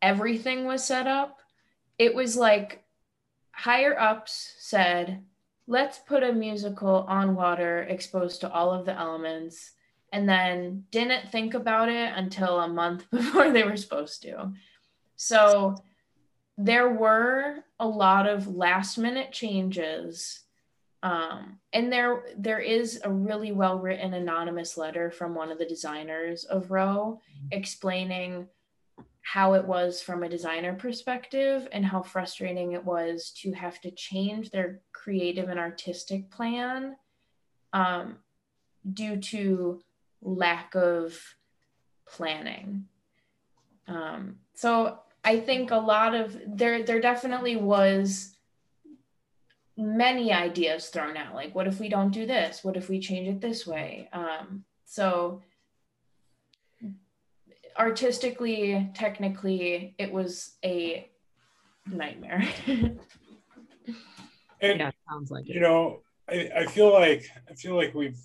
[0.00, 1.40] everything was set up,
[1.98, 2.84] it was like
[3.52, 5.22] higher ups said,
[5.66, 9.72] let's put a musical on water exposed to all of the elements,
[10.12, 14.52] and then didn't think about it until a month before they were supposed to.
[15.16, 15.76] So
[16.58, 20.40] there were a lot of last minute changes
[21.04, 25.64] um, and there there is a really well written anonymous letter from one of the
[25.64, 27.20] designers of row
[27.52, 28.48] explaining
[29.22, 33.90] how it was from a designer perspective and how frustrating it was to have to
[33.90, 36.96] change their creative and artistic plan
[37.74, 38.16] um,
[38.94, 39.80] due to
[40.22, 41.20] lack of
[42.06, 42.86] planning.
[43.86, 44.98] Um, so
[45.28, 48.34] I think a lot of there there definitely was
[49.76, 52.64] many ideas thrown out like what if we don't do this?
[52.64, 54.08] What if we change it this way?
[54.14, 55.42] Um, so
[57.78, 61.10] artistically technically it was a
[61.86, 62.48] nightmare.
[64.60, 65.60] And yeah sounds like you it.
[65.60, 68.18] know I, I feel like i feel like we've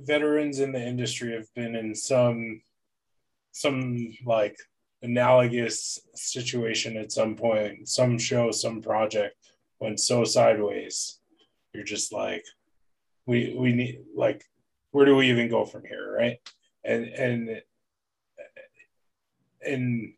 [0.00, 2.60] veterans in the industry have been in some
[3.52, 4.54] some like
[5.02, 9.36] analogous situation at some point, some show, some project
[9.80, 11.18] went so sideways.
[11.72, 12.44] You're just like,
[13.26, 14.44] we we need like,
[14.90, 16.38] where do we even go from here, right?
[16.84, 17.62] And and
[19.64, 20.14] and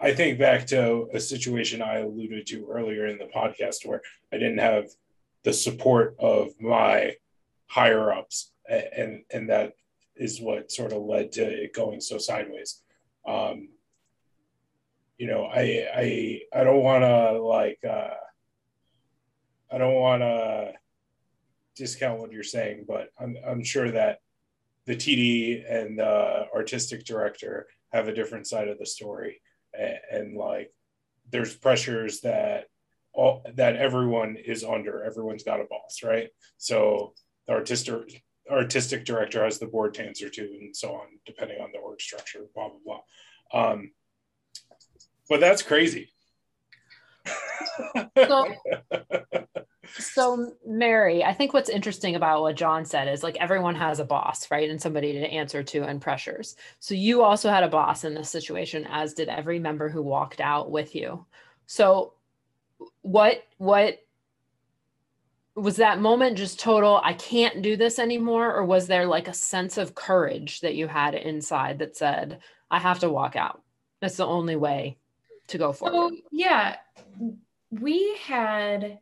[0.00, 4.02] I think back to a situation I alluded to earlier in the podcast where
[4.32, 4.88] I didn't have
[5.44, 7.16] the support of my
[7.66, 9.74] higher ups, and and that
[10.16, 12.82] is what sort of led to it going so sideways.
[13.26, 13.68] Um,
[15.18, 18.14] you know, I I I don't want to like uh,
[19.70, 20.72] I don't want to
[21.76, 24.20] discount what you're saying, but I'm I'm sure that
[24.86, 29.42] the TD and the artistic director have a different side of the story,
[29.76, 30.72] and, and like
[31.30, 32.66] there's pressures that
[33.12, 35.02] all that everyone is under.
[35.02, 36.28] Everyone's got a boss, right?
[36.58, 37.14] So
[37.48, 41.80] the artistic artistic director has the board answer to, and so on, depending on the
[41.80, 42.44] org structure.
[42.54, 43.00] Blah blah
[43.52, 43.70] blah.
[43.70, 43.90] Um,
[45.28, 46.10] but that's crazy.
[48.16, 48.48] so,
[49.98, 54.04] so Mary, I think what's interesting about what John said is like everyone has a
[54.04, 54.68] boss, right?
[54.68, 56.56] And somebody to answer to and pressures.
[56.80, 60.40] So you also had a boss in this situation, as did every member who walked
[60.40, 61.26] out with you.
[61.66, 62.14] So
[63.02, 63.98] what what
[65.54, 69.34] was that moment just total i can't do this anymore or was there like a
[69.34, 72.38] sense of courage that you had inside that said
[72.70, 73.62] i have to walk out
[74.00, 74.97] that's the only way
[75.48, 76.14] to go forward?
[76.14, 76.76] So, yeah,
[77.70, 78.98] we had,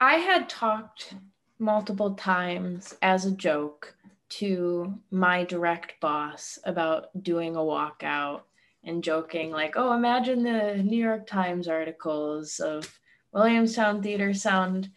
[0.00, 1.14] I had talked
[1.58, 3.94] multiple times as a joke
[4.28, 8.42] to my direct boss about doing a walkout
[8.84, 12.98] and joking like, oh, imagine the New York Times articles of
[13.32, 14.90] Williamstown Theater Sound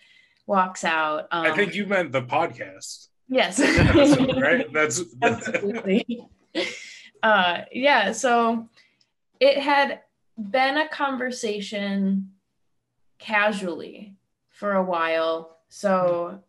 [0.45, 1.27] walks out.
[1.32, 3.07] Um, I think you meant the podcast.
[3.27, 3.59] Yes.
[4.41, 4.71] right?
[4.73, 6.27] That's absolutely.
[7.23, 8.11] uh, yeah.
[8.11, 8.67] So
[9.40, 10.02] it had
[10.38, 12.32] been a conversation
[13.18, 14.16] casually
[14.50, 15.58] for a while.
[15.70, 16.42] So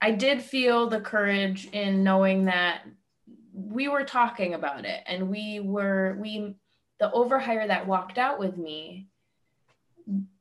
[0.00, 2.82] I did feel the courage in knowing that
[3.52, 6.54] we were talking about it and we were we
[6.98, 9.08] the overhire that walked out with me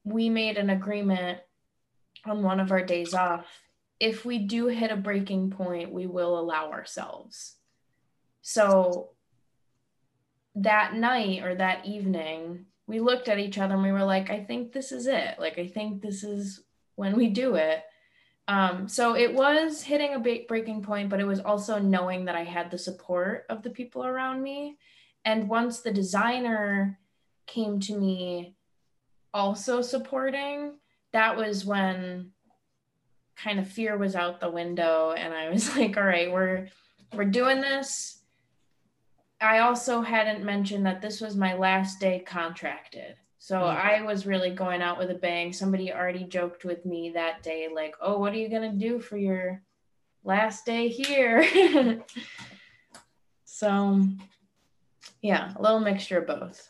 [0.03, 1.39] we made an agreement
[2.25, 3.45] on one of our days off.
[3.99, 7.55] If we do hit a breaking point we will allow ourselves.
[8.41, 9.09] So
[10.61, 14.43] that night or that evening we looked at each other and we were like i
[14.43, 16.63] think this is it like i think this is
[16.95, 17.83] when we do it
[18.49, 22.35] um, so it was hitting a big breaking point, but it was also knowing that
[22.35, 24.79] I had the support of the people around me.
[25.23, 26.97] And once the designer
[27.45, 28.55] came to me
[29.35, 30.79] also supporting,
[31.13, 32.31] that was when
[33.35, 36.69] kind of fear was out the window and I was like, all right, we're
[37.13, 38.18] we're doing this.
[39.41, 43.15] I also hadn't mentioned that this was my last day contracted.
[43.37, 43.87] So mm-hmm.
[43.87, 45.53] I was really going out with a bang.
[45.53, 48.99] Somebody already joked with me that day, like, oh, what are you going to do
[48.99, 49.61] for your
[50.23, 52.03] last day here?
[53.45, 54.05] so,
[55.21, 56.69] yeah, a little mixture of both.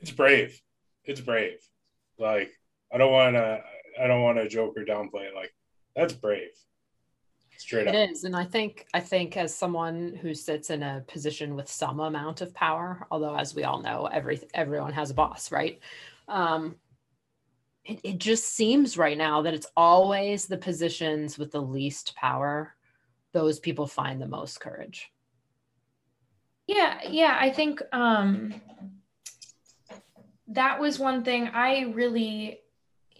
[0.00, 0.60] It's brave.
[1.04, 1.58] It's brave.
[2.18, 2.50] Like,
[2.92, 3.62] I don't want to,
[4.00, 5.34] I don't want to joke or downplay it.
[5.36, 5.54] Like,
[5.94, 6.50] that's brave.
[7.62, 7.94] Straight up.
[7.94, 8.24] It is.
[8.24, 12.40] And I think I think as someone who sits in a position with some amount
[12.40, 15.78] of power, although as we all know, every everyone has a boss, right?
[16.26, 16.74] Um,
[17.84, 22.74] it, it just seems right now that it's always the positions with the least power,
[23.30, 25.12] those people find the most courage.
[26.66, 27.38] Yeah, yeah.
[27.40, 28.60] I think um
[30.48, 32.61] that was one thing I really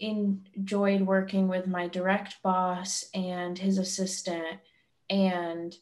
[0.03, 4.59] enjoyed working with my direct boss and his assistant
[5.09, 5.75] and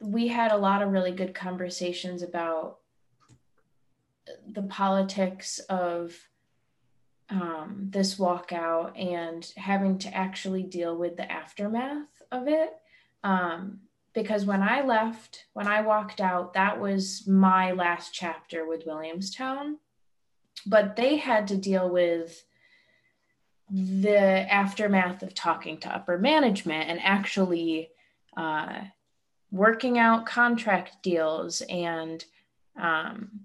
[0.00, 2.78] we had a lot of really good conversations about
[4.48, 6.16] the politics of
[7.28, 12.74] um, this walkout and having to actually deal with the aftermath of it.
[13.22, 13.80] Um,
[14.12, 19.78] because when I left, when I walked out, that was my last chapter with Williamstown.
[20.66, 22.42] But they had to deal with
[23.70, 24.18] the
[24.52, 27.90] aftermath of talking to upper management and actually
[28.36, 28.80] uh,
[29.50, 32.24] working out contract deals and
[32.80, 33.40] um,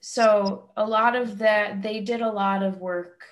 [0.00, 3.22] so a lot of that they did a lot of work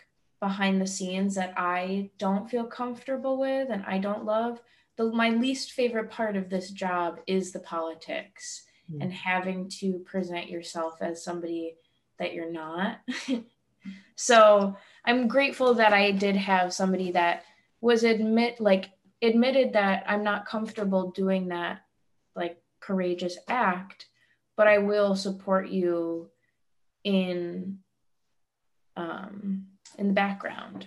[0.41, 4.61] behind the scenes that i don't feel comfortable with and i don't love
[4.97, 8.99] the, my least favorite part of this job is the politics mm.
[9.01, 11.77] and having to present yourself as somebody
[12.19, 12.99] that you're not
[14.17, 17.45] so I'm grateful that I did have somebody that
[17.81, 18.91] was admit like
[19.23, 21.83] admitted that I'm not comfortable doing that
[22.35, 24.07] like courageous act,
[24.57, 26.31] but I will support you
[27.05, 27.79] in
[28.97, 29.67] um,
[29.99, 30.87] in the background.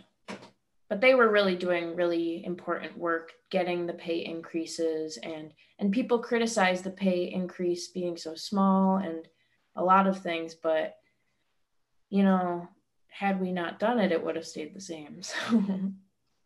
[0.89, 6.19] But they were really doing really important work, getting the pay increases, and and people
[6.19, 9.27] criticize the pay increase being so small and
[9.75, 10.95] a lot of things, but
[12.09, 12.67] you know
[13.09, 15.21] had we not done it, it would have stayed the same.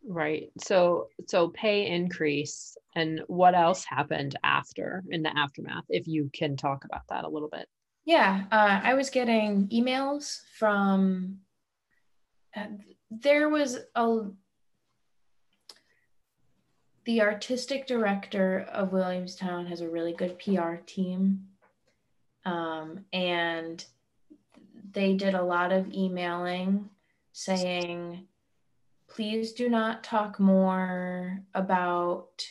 [0.04, 0.50] So right.
[0.58, 6.58] So so pay increase and what else happened after in the aftermath, if you can
[6.58, 7.66] talk about that a little bit.
[8.04, 11.38] Yeah, uh, I was getting emails from.
[12.54, 12.66] Uh,
[13.10, 14.24] there was a
[17.04, 21.48] the artistic director of Williamstown has a really good PR team.
[22.44, 23.84] Um, and
[24.94, 26.88] they did a lot of emailing
[27.32, 28.26] saying,
[29.08, 32.46] please do not talk more about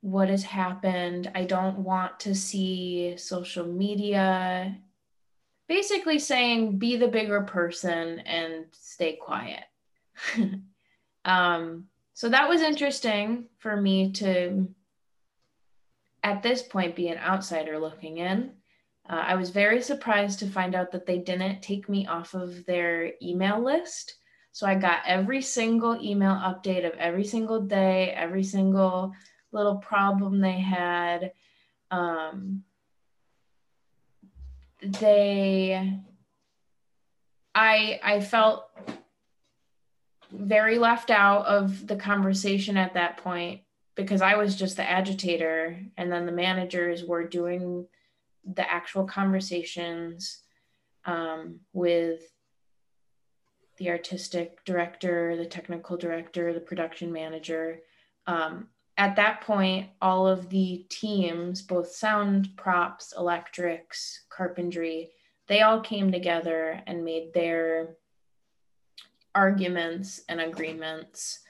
[0.00, 1.30] what has happened.
[1.34, 4.76] I don't want to see social media.
[5.68, 9.64] Basically, saying be the bigger person and stay quiet.
[11.24, 14.68] um, so that was interesting for me to,
[16.24, 18.52] at this point, be an outsider looking in.
[19.08, 22.64] Uh, I was very surprised to find out that they didn't take me off of
[22.66, 24.14] their email list.
[24.52, 29.12] So I got every single email update of every single day, every single
[29.52, 31.32] little problem they had.
[31.90, 32.64] Um,
[34.82, 35.92] they,
[37.54, 38.64] I, I felt
[40.32, 43.62] very left out of the conversation at that point
[43.94, 47.86] because I was just the agitator, and then the managers were doing
[48.44, 50.42] the actual conversations
[51.04, 52.22] um, with
[53.78, 57.80] the artistic director, the technical director, the production manager.
[58.26, 58.68] Um,
[58.98, 65.10] at that point, all of the teams, both sound, props, electrics, carpentry,
[65.48, 67.96] they all came together and made their
[69.34, 71.40] arguments and agreements.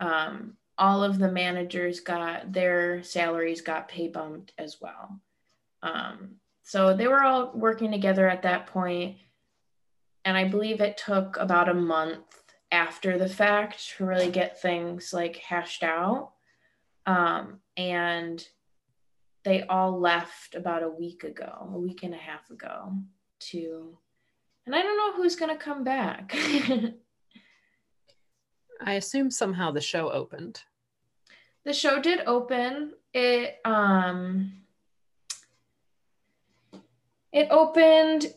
[0.00, 5.18] Um, all of the managers got their salaries got pay bumped as well.
[5.82, 9.16] Um, so they were all working together at that point,
[10.24, 12.24] and I believe it took about a month
[12.70, 16.32] after the fact to really get things like hashed out.
[17.06, 18.46] Um, and
[19.44, 22.92] they all left about a week ago, a week and a half ago,
[23.40, 23.96] to,
[24.66, 26.36] and I don't know who's going to come back.
[28.80, 30.60] I assume somehow the show opened.
[31.64, 32.92] The show did open.
[33.12, 34.52] It um
[37.32, 38.32] it opened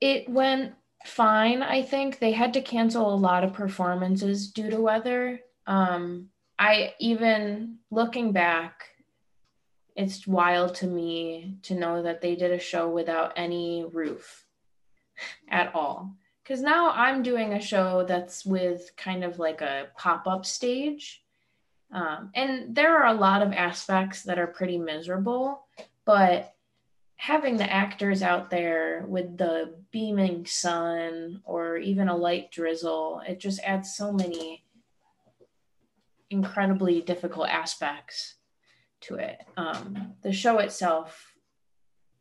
[0.00, 2.18] it went fine, I think.
[2.18, 5.40] They had to cancel a lot of performances due to weather.
[5.66, 8.84] Um I even looking back
[9.94, 14.46] it's wild to me to know that they did a show without any roof
[15.48, 20.26] at all because now I'm doing a show that's with kind of like a pop
[20.26, 21.22] up stage.
[21.92, 25.66] Um, and there are a lot of aspects that are pretty miserable,
[26.04, 26.54] but
[27.22, 33.38] having the actors out there with the beaming sun or even a light drizzle, it
[33.38, 34.64] just adds so many
[36.30, 38.34] incredibly difficult aspects
[39.00, 39.38] to it.
[39.56, 41.32] Um, the show itself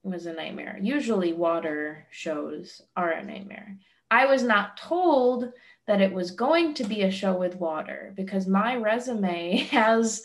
[0.03, 0.77] was a nightmare.
[0.79, 3.79] Usually, water shows are a nightmare.
[4.11, 5.51] I was not told
[5.87, 10.21] that it was going to be a show with water because my resume has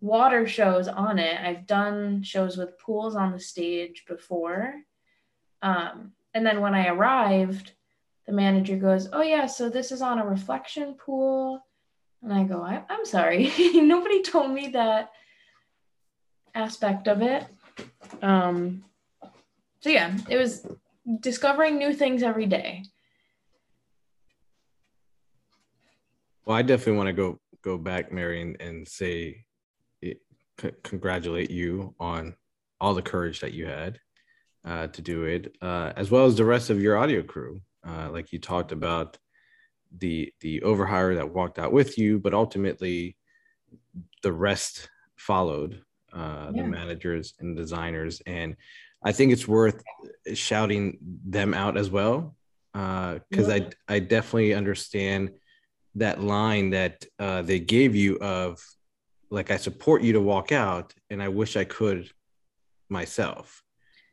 [0.00, 1.40] water shows on it.
[1.40, 4.74] I've done shows with pools on the stage before.
[5.62, 7.72] Um, and then when I arrived,
[8.26, 11.64] the manager goes, Oh, yeah, so this is on a reflection pool.
[12.22, 13.52] And I go, I- am sorry.
[13.74, 15.10] Nobody told me that
[16.54, 17.44] aspect of it.
[18.22, 18.84] Um,
[19.80, 20.66] so, yeah, it was
[21.20, 22.84] discovering new things every day.
[26.44, 29.44] Well, I definitely want to go go back, Mary, and, and say
[30.60, 32.34] c- congratulate you on
[32.80, 33.98] all the courage that you had
[34.64, 37.60] uh, to do it, uh, as well as the rest of your audio crew.
[37.86, 39.18] Uh, like you talked about
[39.98, 43.16] the the overhire that walked out with you, but ultimately
[44.22, 45.82] the rest followed
[46.12, 46.62] uh, yeah.
[46.62, 48.56] the managers and designers, and
[49.02, 49.82] I think it's worth
[50.34, 52.36] shouting them out as well
[52.72, 53.68] because uh, yeah.
[53.88, 55.30] I I definitely understand
[55.96, 58.62] that line that uh, they gave you of
[59.30, 62.10] like I support you to walk out, and I wish I could
[62.88, 63.62] myself,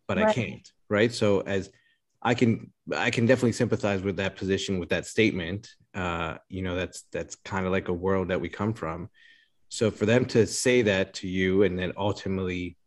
[0.07, 0.28] but right.
[0.28, 0.72] I can't.
[0.89, 1.13] Right.
[1.13, 1.70] So as
[2.22, 5.70] I can I can definitely sympathize with that position with that statement.
[5.93, 9.09] Uh, you know, that's that's kind of like a world that we come from.
[9.70, 12.78] So for them to say that to you and then ultimately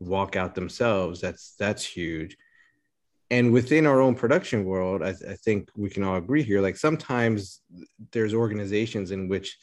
[0.00, 2.36] walk out themselves, that's that's huge
[3.30, 6.76] and within our own production world I, I, think we can all agree here like
[6.76, 7.60] sometimes
[8.12, 9.56] there's organizations in which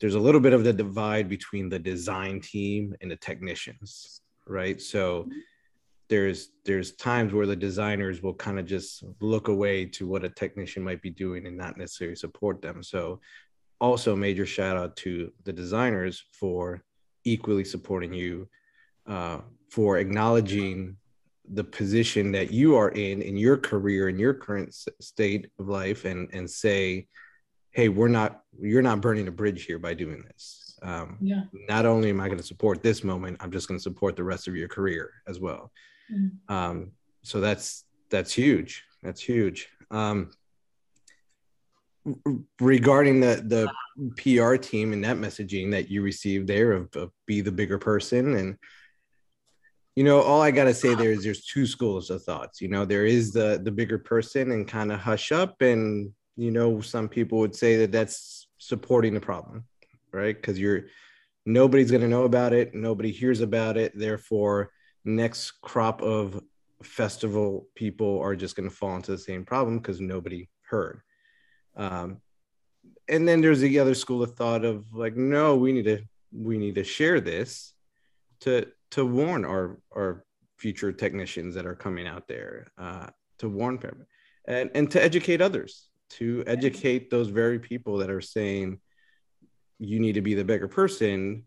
[0.00, 4.20] there's a little bit of the divide between the design team and the technicians
[4.50, 4.80] right?
[4.80, 5.28] So
[6.08, 10.28] there's there's times where the designers will kind of just look away to what a
[10.28, 12.82] technician might be doing and not necessarily support them.
[12.82, 13.20] So
[13.80, 16.82] also major shout out to the designers for
[17.24, 18.48] equally supporting you
[19.06, 19.40] uh,
[19.70, 20.96] for acknowledging
[21.52, 26.04] the position that you are in in your career in your current state of life
[26.04, 27.06] and and say
[27.72, 30.78] hey we're not you're not burning a bridge here by doing this.
[30.82, 31.42] Um, yeah.
[31.68, 34.24] not only am i going to support this moment i'm just going to support the
[34.24, 35.70] rest of your career as well.
[36.10, 36.30] Mm.
[36.48, 36.92] um,
[37.22, 38.84] so that's that's huge.
[39.02, 39.68] That's huge.
[39.90, 40.30] Um,
[42.60, 43.70] regarding the the
[44.16, 48.36] pr team and that messaging that you received there of, of be the bigger person
[48.36, 48.56] and
[49.94, 52.60] you know all i gotta say there is there's two schools of thoughts.
[52.60, 56.50] You know there is the the bigger person and kind of hush up and you
[56.50, 59.64] know some people would say that that's supporting the problem
[60.12, 60.34] right?
[60.34, 60.84] Because you're
[61.46, 62.74] nobody's going to know about it.
[62.74, 63.98] Nobody hears about it.
[63.98, 64.70] Therefore
[65.04, 66.42] next crop of
[66.82, 71.00] festival people are just going to fall into the same problem because nobody heard.
[71.76, 72.20] Um,
[73.08, 76.58] and then there's the other school of thought of like no we need to we
[76.58, 77.74] need to share this
[78.40, 80.24] to to warn our our
[80.58, 83.06] future technicians that are coming out there uh,
[83.38, 84.06] to warn them
[84.46, 88.80] and and to educate others to educate those very people that are saying
[89.78, 91.44] you need to be the bigger person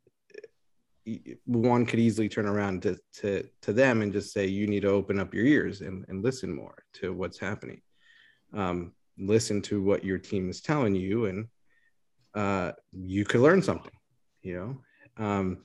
[1.45, 4.89] one could easily turn around to, to, to them and just say you need to
[4.89, 7.82] open up your ears and, and listen more to what's happening
[8.53, 11.47] um, listen to what your team is telling you and
[12.36, 13.91] uh, you could learn something
[14.41, 15.64] you know um,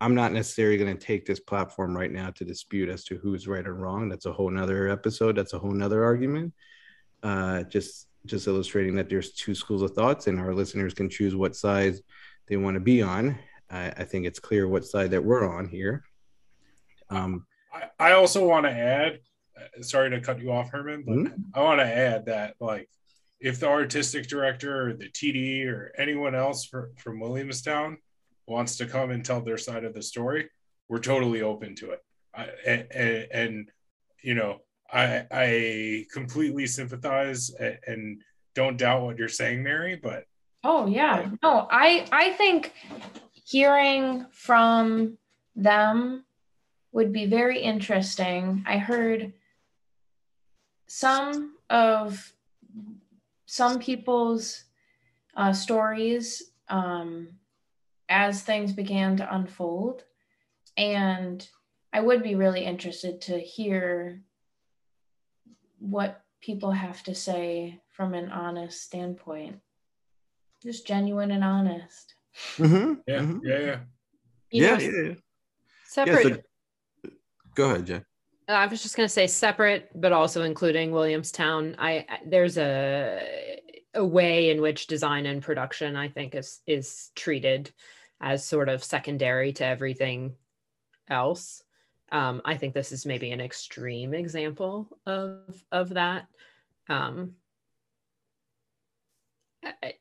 [0.00, 3.46] I'm not necessarily going to take this platform right now to dispute as to who's
[3.46, 4.08] right or wrong.
[4.08, 5.36] That's a whole nother episode.
[5.36, 6.54] That's a whole nother argument.
[7.22, 11.34] Uh, just just illustrating that there's two schools of thoughts, and our listeners can choose
[11.34, 11.94] what side
[12.48, 13.38] they want to be on.
[13.70, 16.04] I, I think it's clear what side that we're on here.
[17.08, 19.20] Um, I, I also want to add,
[19.56, 21.34] uh, sorry to cut you off, Herman, but mm-hmm.
[21.54, 22.88] I want to add that like
[23.40, 27.98] if the artistic director or the TD or anyone else for, from Williamstown
[28.46, 30.50] wants to come and tell their side of the story,
[30.88, 32.00] we're totally open to it.
[32.34, 33.70] I, and, and, and,
[34.22, 34.58] you know,
[34.92, 37.50] I I completely sympathize
[37.86, 38.22] and,
[38.52, 39.94] don't doubt what you're saying, Mary.
[39.94, 40.26] But
[40.64, 42.72] oh yeah, no, I I think
[43.32, 45.16] hearing from
[45.54, 46.24] them
[46.90, 48.64] would be very interesting.
[48.66, 49.32] I heard
[50.88, 52.32] some of
[53.46, 54.64] some people's
[55.36, 57.28] uh, stories um,
[58.08, 60.04] as things began to unfold.
[60.76, 61.46] And
[61.92, 64.22] I would be really interested to hear
[65.80, 69.56] what people have to say from an honest standpoint.
[70.62, 72.14] Just genuine and honest.
[72.56, 72.94] Mm-hmm.
[73.06, 73.38] Yeah, mm-hmm.
[73.42, 73.78] yeah, yeah.
[74.50, 75.14] yeah, yeah, yeah.
[75.86, 76.44] Separate.
[77.04, 77.10] So,
[77.54, 78.04] go ahead, Jen.
[78.48, 81.76] Uh, I was just going to say separate, but also including Williamstown.
[81.78, 83.60] I, I there's a
[83.94, 87.72] a way in which design and production I think is is treated
[88.20, 90.34] as sort of secondary to everything
[91.08, 91.62] else.
[92.12, 96.26] Um, I think this is maybe an extreme example of of that.
[96.88, 97.34] Um,
[99.64, 99.94] I,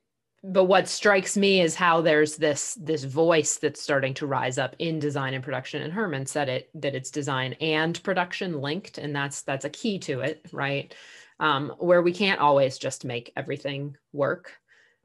[0.44, 4.76] but what strikes me is how there's this this voice that's starting to rise up
[4.80, 9.16] in design and production and herman said it that it's design and production linked and
[9.16, 10.96] that's that's a key to it right
[11.42, 14.54] um, where we can't always just make everything work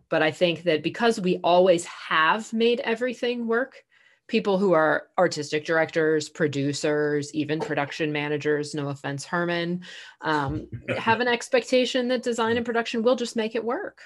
[0.09, 3.82] but i think that because we always have made everything work
[4.26, 9.82] people who are artistic directors producers even production managers no offense herman
[10.22, 10.66] um,
[10.98, 14.00] have an expectation that design and production will just make it work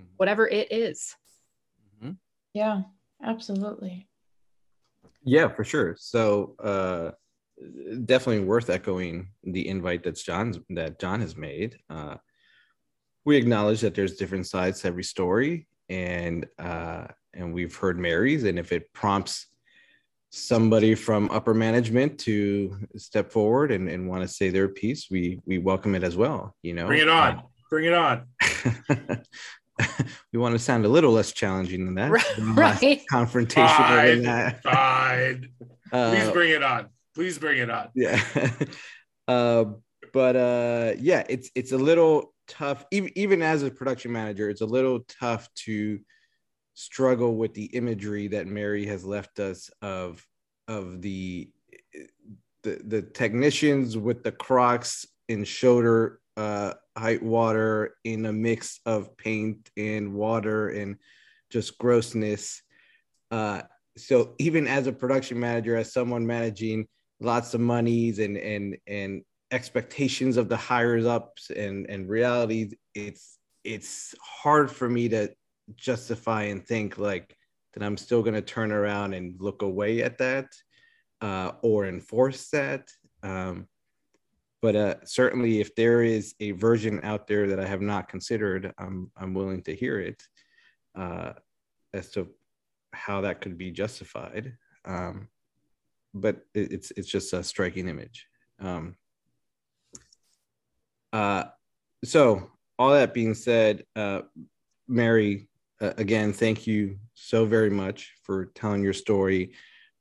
[0.00, 0.14] Mm-hmm.
[0.16, 1.16] whatever it is.
[1.96, 2.12] Mm-hmm.
[2.54, 2.82] Yeah,
[3.22, 4.08] absolutely.
[5.24, 5.96] Yeah, for sure.
[5.98, 7.10] So uh,
[8.04, 11.78] definitely worth echoing the invite that's John's that John has made.
[11.90, 12.16] Uh,
[13.24, 18.44] we acknowledge that there's different sides to every story, and uh, and we've heard Mary's,
[18.44, 19.46] and if it prompts
[20.30, 25.40] somebody from upper management to step forward and, and want to say their piece, we
[25.44, 26.54] we welcome it as well.
[26.62, 28.26] You know, bring it on, bring it on.
[30.32, 32.10] we want to sound a little less challenging than that.
[32.38, 33.02] Right.
[33.10, 33.76] Confrontation.
[33.76, 34.22] Fine.
[34.22, 34.62] That.
[34.62, 35.48] Fine.
[35.92, 36.88] Uh, Please bring it on.
[37.14, 37.88] Please bring it on.
[37.94, 38.22] Yeah.
[39.28, 39.64] uh,
[40.12, 42.84] but uh, yeah, it's it's a little tough.
[42.90, 45.98] Even even as a production manager, it's a little tough to
[46.74, 50.26] struggle with the imagery that Mary has left us of
[50.68, 51.50] of the
[52.62, 59.16] the, the technicians with the Crocs in shoulder uh, height water in a mix of
[59.16, 60.96] paint and water and
[61.50, 62.62] just grossness.
[63.30, 63.62] Uh,
[63.96, 66.86] so even as a production manager, as someone managing
[67.20, 73.38] lots of monies and and and expectations of the higher ups and and realities, it's
[73.64, 75.28] it's hard for me to
[75.76, 77.36] justify and think like
[77.74, 80.46] that I'm still going to turn around and look away at that
[81.20, 82.88] uh, or enforce that.
[83.22, 83.68] Um,
[84.62, 88.72] but uh, certainly if there is a version out there that I have not considered,
[88.78, 90.22] I'm I'm willing to hear it
[90.94, 91.32] uh,
[91.94, 92.28] as to
[92.92, 94.56] how that could be justified.
[94.84, 95.28] Um,
[96.12, 98.26] but it, it's it's just a striking image.
[98.60, 98.96] Um,
[101.12, 101.44] uh,
[102.04, 104.22] so all that being said, uh,
[104.88, 105.48] Mary,
[105.80, 109.54] uh, again, thank you so very much for telling your story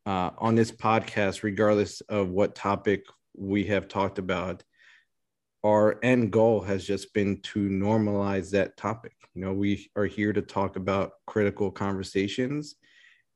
[0.06, 3.06] uh, on this podcast, regardless of what topic
[3.36, 4.64] we have talked about,
[5.64, 9.14] our end goal has just been to normalize that topic.
[9.36, 12.76] You know, we are here to talk about critical conversations,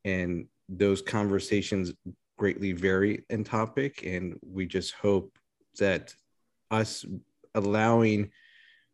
[0.05, 1.93] and those conversations
[2.37, 4.03] greatly vary in topic.
[4.05, 5.37] And we just hope
[5.79, 6.13] that
[6.71, 7.05] us
[7.55, 8.31] allowing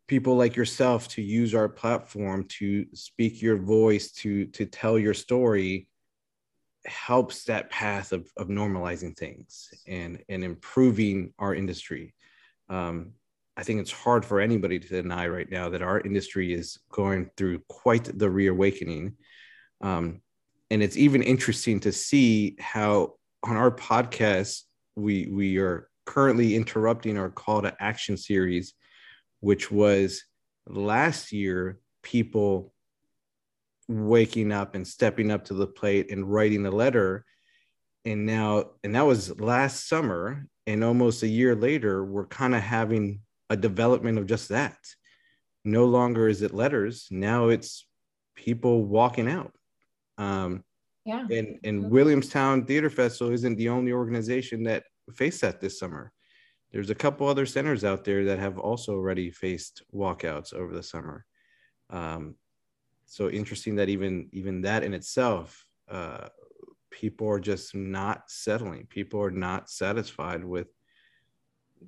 [0.08, 5.14] people like yourself to use our platform to speak your voice to to tell your
[5.14, 5.88] story
[6.86, 12.14] helps that path of, of normalizing things and and improving our industry.
[12.70, 13.14] Um,
[13.58, 17.30] i think it's hard for anybody to deny right now that our industry is going
[17.36, 19.16] through quite the reawakening.
[19.82, 20.22] Um,
[20.72, 24.64] and it's even interesting to see how on our podcast
[24.96, 28.74] we we are currently interrupting our call to action series
[29.42, 30.24] which was
[30.68, 32.74] last year people
[33.88, 37.26] waking up and stepping up to the plate and writing a letter
[38.06, 42.62] and now and that was last summer and almost a year later we're kind of
[42.62, 44.78] having a development of just that
[45.66, 47.08] no longer is it letters.
[47.12, 47.86] Now it's
[48.36, 49.54] people walking out.
[50.18, 50.64] Um,
[51.06, 51.26] yeah.
[51.32, 54.84] And, and Williamstown Theater Festival isn't the only organization that
[55.16, 56.12] faced that this summer.
[56.72, 60.84] There's a couple other centers out there that have also already faced walkouts over the
[60.84, 61.26] summer.
[61.90, 62.36] Um,
[63.06, 66.28] so interesting that even even that in itself, uh,
[66.92, 68.86] people are just not settling.
[68.88, 70.68] People are not satisfied with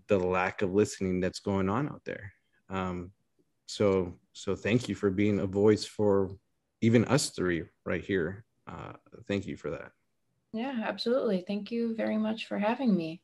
[0.08, 2.34] the lack of listening that's going on out there.
[2.70, 3.12] Um,
[3.68, 6.32] so so thank you for being a voice for
[6.82, 8.46] even us three right here.
[8.68, 8.94] Uh,
[9.28, 9.92] thank you for that.
[10.54, 11.44] Yeah, absolutely.
[11.48, 13.22] Thank you very much for having me.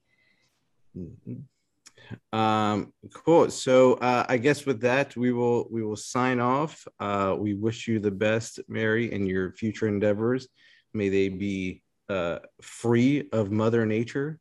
[0.97, 2.37] Mm-hmm.
[2.37, 3.49] Um, cool.
[3.49, 6.87] So uh, I guess with that, we will we will sign off.
[6.99, 10.47] Uh, we wish you the best, Mary, in your future endeavors.
[10.93, 14.39] May they be uh, free of Mother Nature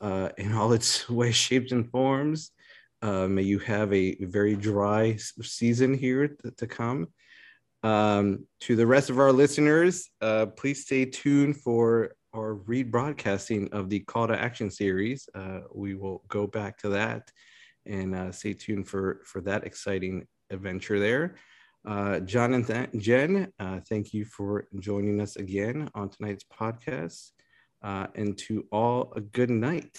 [0.00, 2.52] uh, in all its ways, shapes, and forms.
[3.02, 7.08] Uh, may you have a very dry season here to, to come.
[7.82, 13.88] Um, to the rest of our listeners, uh, please stay tuned for our rebroadcasting of
[13.88, 15.28] the call to action series.
[15.34, 17.30] Uh, we will go back to that
[17.86, 21.36] and uh, stay tuned for for that exciting adventure there.
[21.86, 27.30] Uh, John and th- Jen, uh, thank you for joining us again on tonight's podcast.
[27.82, 29.98] Uh, and to all, a good night.